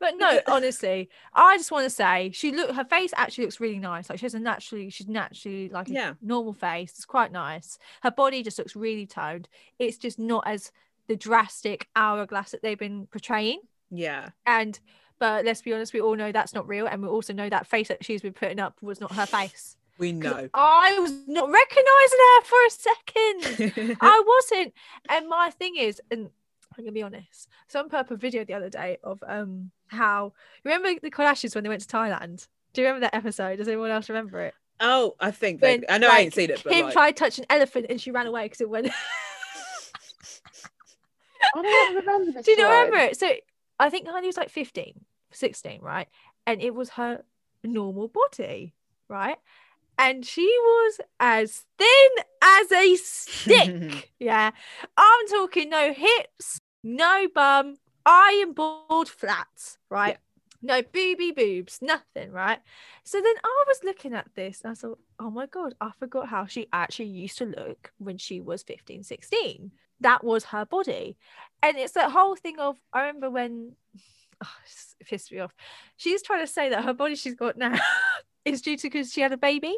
[0.00, 3.78] But no, honestly, I just want to say she look her face actually looks really
[3.80, 4.08] nice.
[4.08, 6.14] Like she has a naturally, she's naturally like a Yeah.
[6.22, 6.92] normal face.
[6.92, 7.78] It's quite nice.
[8.02, 9.48] Her body just looks really toned.
[9.78, 10.70] It's just not as
[11.08, 13.60] the drastic hourglass that they've been portraying.
[13.90, 14.30] yeah.
[14.46, 14.78] And
[15.18, 17.68] but let's be honest, we all know that's not real, and we also know that
[17.68, 19.76] face that she's been putting up was not her face.
[19.98, 20.48] We know.
[20.52, 23.96] I was not recognizing her for a second.
[24.00, 24.74] I wasn't.
[25.08, 26.30] And my thing is, and
[26.76, 30.32] I'm gonna be honest, some put up a video the other day of um how
[30.64, 32.48] remember the Kardashians when they went to Thailand.
[32.72, 33.58] Do you remember that episode?
[33.58, 34.54] Does anyone else remember it?
[34.80, 36.92] oh, I think When, they, I know I ain't like, seen it, but Kim like,
[36.92, 38.90] tried to touch an elephant and she ran away because it went.
[41.54, 43.18] I don't remember this Do you not remember it?
[43.18, 43.30] So
[43.78, 46.08] I think Heidi was like 15, 16, right?
[46.46, 47.22] And it was her
[47.64, 48.74] normal body,
[49.08, 49.36] right?
[49.98, 54.12] And she was as thin as a stick.
[54.18, 54.50] yeah.
[54.96, 57.76] I'm talking no hips, no bum,
[58.06, 60.18] iron bald flats, right?
[60.62, 62.60] No booby boobs, nothing, right?
[63.04, 66.28] So then I was looking at this and I thought, oh my God, I forgot
[66.28, 69.72] how she actually used to look when she was 15, 16.
[70.02, 71.16] That was her body.
[71.62, 73.72] And it's that whole thing of, I remember when,
[74.44, 75.54] oh, it's- it pissed me off.
[75.96, 77.74] She's trying to say that her body she's got now
[78.44, 79.74] is due to because she had a baby.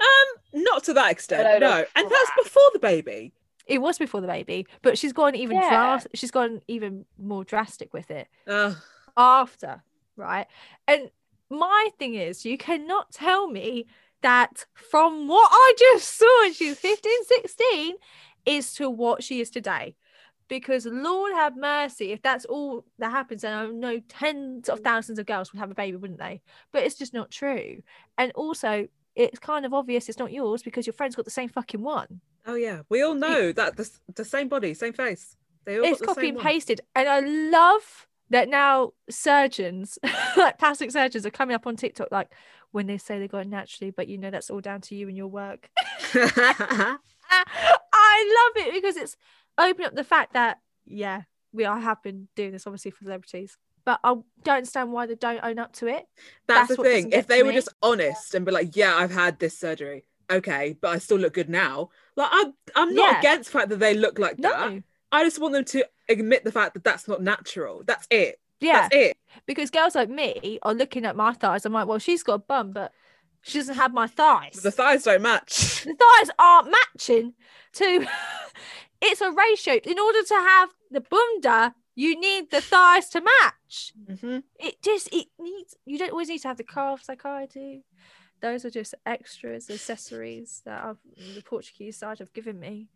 [0.00, 1.84] um, not to that extent, load no.
[1.96, 3.32] And that's before the baby.
[3.66, 5.68] It was before the baby, but she's gone even Yeah.
[5.70, 8.26] dras- she's gone even more drastic with it.
[8.46, 8.74] Uh,
[9.16, 9.82] after,
[10.16, 10.46] right?
[10.88, 11.10] And
[11.50, 13.86] my thing is, you cannot tell me
[14.22, 17.94] that from what I just saw when she was 15, 16
[18.46, 19.96] is to what she is today.
[20.48, 25.20] Because Lord have mercy, if that's all that happens, then I know tens of thousands
[25.20, 26.42] of girls would have a baby, wouldn't they?
[26.72, 27.82] But it's just not true.
[28.18, 31.48] And also, it's kind of obvious it's not yours because your friend's got the same
[31.48, 32.20] fucking one.
[32.46, 35.36] oh yeah, we all know that the, the same body, same face.
[35.64, 36.44] They all it's copy and one.
[36.44, 39.98] pasted and i love that now surgeons
[40.36, 42.32] like plastic surgeons are coming up on tiktok like
[42.72, 45.08] when they say they got it naturally but you know that's all down to you
[45.08, 45.70] and your work
[46.14, 46.96] i
[48.56, 49.16] love it because it's
[49.58, 53.56] opening up the fact that yeah we are have been doing this obviously for celebrities
[53.84, 56.06] but i don't understand why they don't own up to it
[56.46, 57.10] That's, That's the thing.
[57.12, 57.54] If they were me.
[57.56, 61.34] just honest and be like, "Yeah, I've had this surgery," okay, but I still look
[61.34, 61.90] good now.
[62.16, 63.18] Like, I'm, I'm not Yeah.
[63.20, 64.82] against the fact that they look like that.
[65.12, 67.82] I just want them to admit the fact that that's not natural.
[67.86, 68.38] That's it.
[68.60, 69.16] yeah That's it.
[69.46, 72.38] because girls like me are looking at my thighs i'm like well she's got a
[72.38, 72.92] bum but
[73.42, 74.60] she doesn't have my thighs.
[74.62, 75.84] The thighs don't match.
[75.84, 77.34] the thighs aren't matching
[77.74, 78.06] to
[79.02, 79.74] it's a ratio.
[79.84, 83.92] In order to have the bunda you need the thighs to match.
[84.10, 84.42] Mhm.
[84.58, 87.82] it just it needs you don't always need to have the calves like i do.
[88.40, 90.96] Those are just extras accessories that I've,
[91.34, 92.88] the portuguese side have given me.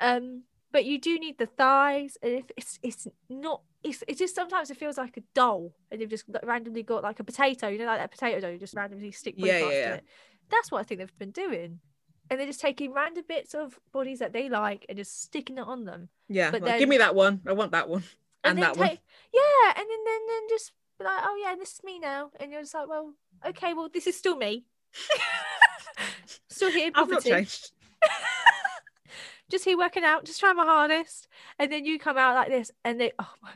[0.00, 4.34] Um but you do need the thighs and if it's it's not it's it just
[4.34, 7.78] sometimes it feels like a doll and you've just randomly got like a potato you
[7.78, 9.94] know like that potato dough you just randomly stick Yeah, yeah, yeah.
[9.94, 10.04] it
[10.50, 11.80] that's what i think they've been doing
[12.30, 15.62] and they're just taking random bits of bodies that they like and just sticking it
[15.66, 16.50] on them Yeah.
[16.50, 17.40] But like, then- give me that one.
[17.46, 18.02] I want that one.
[18.44, 18.88] And, then that one.
[18.88, 22.50] yeah and then, then then just be like oh yeah this is me now and
[22.52, 23.14] you're just like well
[23.46, 24.64] okay well this is still me
[26.48, 27.72] still here I've not changed.
[29.50, 31.28] just here working out just trying my hardest.
[31.58, 33.50] And then you come out like this and they oh my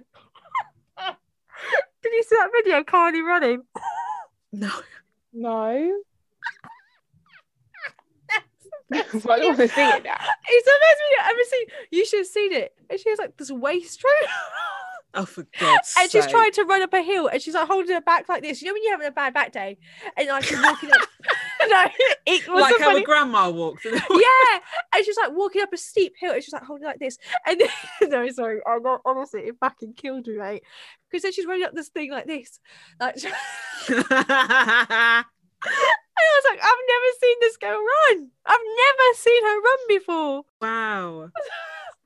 [2.03, 3.63] did you see that video Kylie running?
[4.53, 4.71] No.
[5.33, 5.51] No.
[8.93, 10.19] I want to see it now.
[10.49, 11.67] it's the best video I've ever seen.
[11.91, 12.75] You should have seen it.
[12.91, 14.13] And she has like this waist room
[15.15, 17.95] Oh, for God's and she's trying to run up a hill and she's like holding
[17.95, 18.63] her back like this.
[18.63, 19.77] You know when you're having a bad back day
[20.17, 21.09] and like you're walking up
[21.71, 21.87] no
[22.27, 23.03] it was like how funny.
[23.03, 23.85] a grandma walks.
[23.85, 24.59] yeah,
[24.95, 27.61] and she's like walking up a steep hill, and she's like holding like this, and
[27.61, 30.63] then, no, sorry, I'm not, honestly, it fucking killed me, mate.
[31.11, 32.61] Because then she's running up this thing like this,
[33.01, 33.35] like, and
[36.19, 38.31] I was like, I've never seen this girl run.
[38.47, 40.43] I've never seen her run before.
[40.61, 41.31] wow.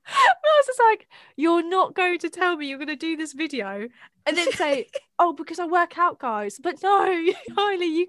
[0.09, 3.33] I was just like, you're not going to tell me you're going to do this
[3.33, 3.89] video
[4.25, 4.87] and then say,
[5.19, 6.59] oh, because I work out, guys.
[6.63, 8.07] But no, Kylie, you.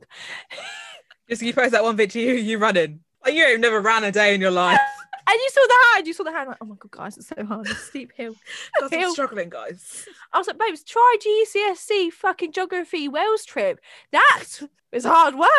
[1.29, 3.01] Just you post that one video you, you running.
[3.25, 4.79] Like you ain't never ran a day in your life.
[5.29, 7.27] And you saw the hand, you saw the hand, like, oh my god, guys, it's
[7.27, 8.33] so hard, it's a steep hill.
[8.79, 9.11] That's I'm Hill.
[9.11, 10.07] struggling, guys.
[10.31, 13.81] I was like, babes, try GCSE fucking geography Wales trip.
[14.13, 14.45] That
[14.93, 15.49] is hard work.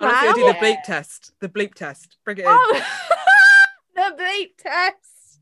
[0.00, 0.34] want to man.
[0.34, 1.32] do the bleep test.
[1.40, 2.16] The bleep test.
[2.24, 2.46] Bring it in.
[2.48, 2.82] Oh,
[3.94, 5.40] the bleep test.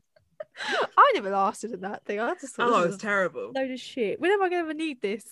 [0.97, 2.19] I never lasted in that thing.
[2.19, 3.53] I just thought Oh, it was terrible.
[3.55, 4.19] load of shit.
[4.19, 5.23] When am I going to ever need this?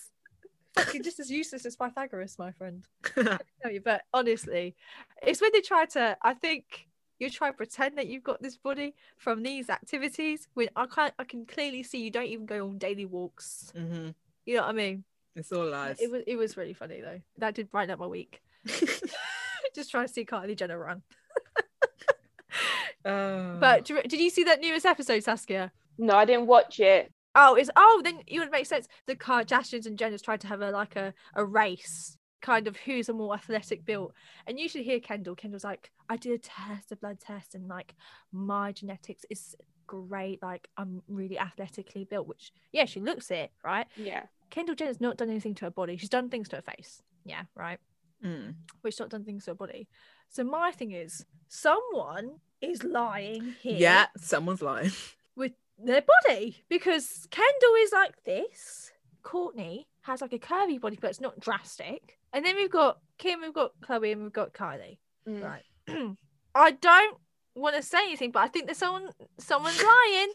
[0.74, 2.86] Fucking just as useless as Pythagoras, my friend.
[3.16, 4.74] you, but honestly,
[5.22, 6.16] it's when they try to.
[6.22, 10.68] I think you try to pretend that you've got this body from these activities when
[10.74, 11.14] I can't.
[11.18, 13.72] I can clearly see you don't even go on daily walks.
[13.74, 14.08] hmm
[14.46, 15.04] You know what I mean?
[15.36, 16.00] It's all lies.
[16.00, 16.22] It was.
[16.26, 17.20] It was really funny though.
[17.38, 18.42] That did brighten up my week.
[19.74, 21.02] Just trying to see Kylie Jenner run.
[23.04, 23.56] Oh.
[23.60, 25.72] But did you see that newest episode, Saskia?
[25.98, 27.12] No, I didn't watch it.
[27.34, 28.86] Oh, it's oh then it would make sense.
[29.06, 33.08] The Kardashians and Jenners tried to have a like a, a race, kind of who's
[33.08, 34.12] a more athletic built.
[34.46, 35.34] And you should hear Kendall.
[35.34, 37.94] Kendall's like, I did a test, a blood test, and like
[38.32, 39.56] my genetics is
[39.86, 40.42] great.
[40.42, 43.86] Like I'm really athletically built, which yeah, she looks it, right?
[43.96, 44.24] Yeah.
[44.50, 45.96] Kendall Jenner's not done anything to her body.
[45.96, 47.02] She's done things to her face.
[47.24, 47.78] Yeah, right.
[48.24, 48.54] Mm.
[48.84, 49.88] She's not done things to her body.
[50.28, 54.92] So my thing is, someone is lying here Yeah, someone's lying.
[55.36, 58.92] with their body because Kendall is like this.
[59.22, 62.18] Kourtney has like a curvy body, but it's not drastic.
[62.32, 64.98] And then we've got Kim, we've got Khloe, and we've got Kylie.
[65.26, 65.42] Mm.
[65.42, 65.62] Right.
[66.54, 67.16] I don't
[67.54, 70.32] want to say anything, but I think there's someone someone's lying.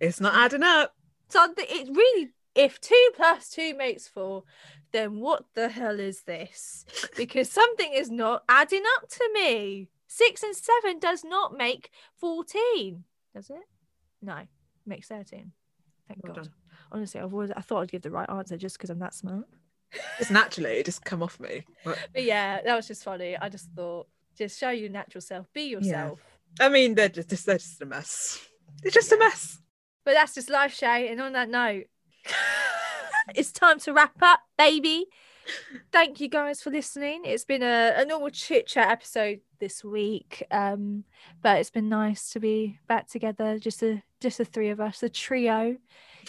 [0.00, 0.94] It's not adding up.
[1.28, 4.44] So I thi- it really, if two plus two makes four,
[4.92, 6.84] then what the hell is this?
[7.16, 9.88] Because something is not adding up to me.
[10.08, 13.04] Six and seven does not make 14,
[13.34, 13.56] does it?
[14.22, 14.42] No,
[14.86, 15.52] makes 13.
[16.08, 16.44] Thank Well God.
[16.44, 16.52] done.
[16.92, 19.46] Honestly, I've always, I thought I'd give the right answer just because I'm that smart.
[20.18, 21.64] Just naturally, it just come off me.
[21.84, 23.36] But, But yeah, that was just funny.
[23.36, 26.20] I just thought, just show your natural self, be yourself.
[26.60, 28.46] I mean, they're just they're just a mess.
[28.82, 29.58] They're just a mess.
[30.04, 31.08] But that's just life, Shay.
[31.08, 31.86] And on that note,
[33.34, 35.06] it's time to wrap up, baby.
[35.92, 37.22] Thank you guys for listening.
[37.24, 40.42] It's been a, a normal chit chat episode this week.
[40.50, 41.04] Um,
[41.42, 45.00] but it's been nice to be back together, just a just the three of us,
[45.00, 45.76] the trio,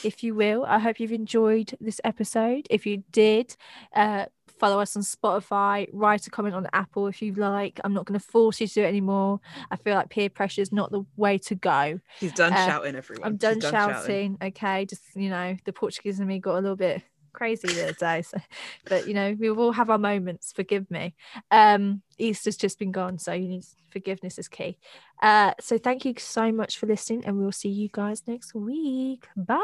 [0.03, 0.65] if you will.
[0.65, 2.68] I hope you've enjoyed this episode.
[2.70, 3.55] If you did,
[3.95, 4.26] uh
[4.59, 7.80] follow us on Spotify, write a comment on Apple if you like.
[7.84, 9.39] I'm not going to force you to do it anymore.
[9.70, 11.99] I feel like peer pressure is not the way to go.
[12.20, 13.28] He's done Uh, shouting, everyone.
[13.28, 14.38] I'm She's done, shouting.
[14.41, 17.03] Okay, just you know, the Portuguese and me got a little bit
[17.38, 18.21] crazy the other day.
[18.23, 18.38] So,
[18.85, 20.51] but you know, we will all have our moments.
[20.51, 21.15] Forgive me.
[21.51, 24.77] Um, Easter's just been gone, so you need forgiveness is key.
[25.21, 29.27] Uh, so thank you so much for listening, and we'll see you guys next week.
[29.35, 29.55] Bye.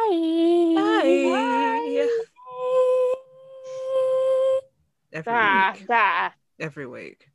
[0.75, 2.09] Bye.
[5.11, 5.87] Every Da, week.
[5.87, 6.29] da.
[6.59, 7.27] Every week.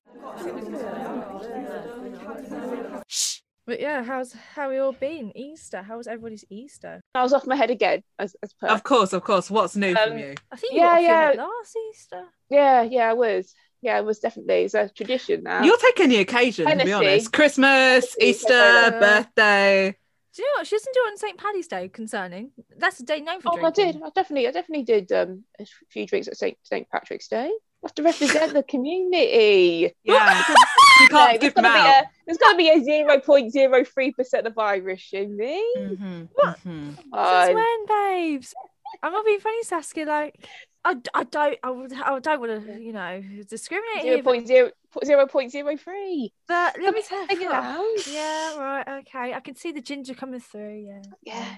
[3.69, 5.31] But yeah, how's how we all been?
[5.37, 5.83] Easter.
[5.83, 7.03] How was everybody's Easter?
[7.15, 8.67] I was off my head again, as, as per.
[8.67, 9.51] Of course, of course.
[9.51, 10.35] What's new from Um, you?
[10.51, 11.43] I think you Yeah, got off yeah.
[11.45, 12.25] last Easter.
[12.49, 13.55] Yeah, yeah, I was.
[13.83, 14.63] Yeah, it was definitely.
[14.65, 15.63] It's a tradition now.
[15.65, 16.95] You're taking the occasion, to be Hennessy.
[16.95, 17.33] honest.
[17.33, 19.97] Christmas, Easter, Uh, birthday.
[20.35, 20.67] Do you know what?
[20.67, 21.39] She doesn't do it on St.
[21.39, 22.53] Paddy's Day concerning.
[22.79, 23.97] That's a day known for Oh, I did.
[24.03, 26.57] I definitely, I definitely did um, a few drinks at St.
[26.63, 26.89] St.
[26.89, 27.51] Patrick's Day.
[27.83, 29.93] I have to represent the community.
[30.03, 30.45] Yeah,
[31.01, 32.05] you No, can't there's give them gotta be out.
[32.05, 35.63] a- There's got to be a zero point zero three percent of Irish in me.
[35.77, 36.59] Mhm, What?
[36.65, 36.97] mhm.
[36.97, 38.55] Since when, babes?
[39.03, 40.07] I'm not being funny, Saskia.
[40.07, 40.49] Like,
[40.85, 44.23] I, I don't, I, would, I don't want to, you know, discriminate Zero here.
[44.25, 44.71] But, point zero
[45.05, 46.33] zero point zero three.
[46.49, 48.03] but let me tell Take it you.
[48.13, 49.35] Yeah, right, okay.
[49.35, 50.85] I can see the ginger coming through.
[50.85, 51.35] Yeah, yeah.
[51.45, 51.57] Yeah,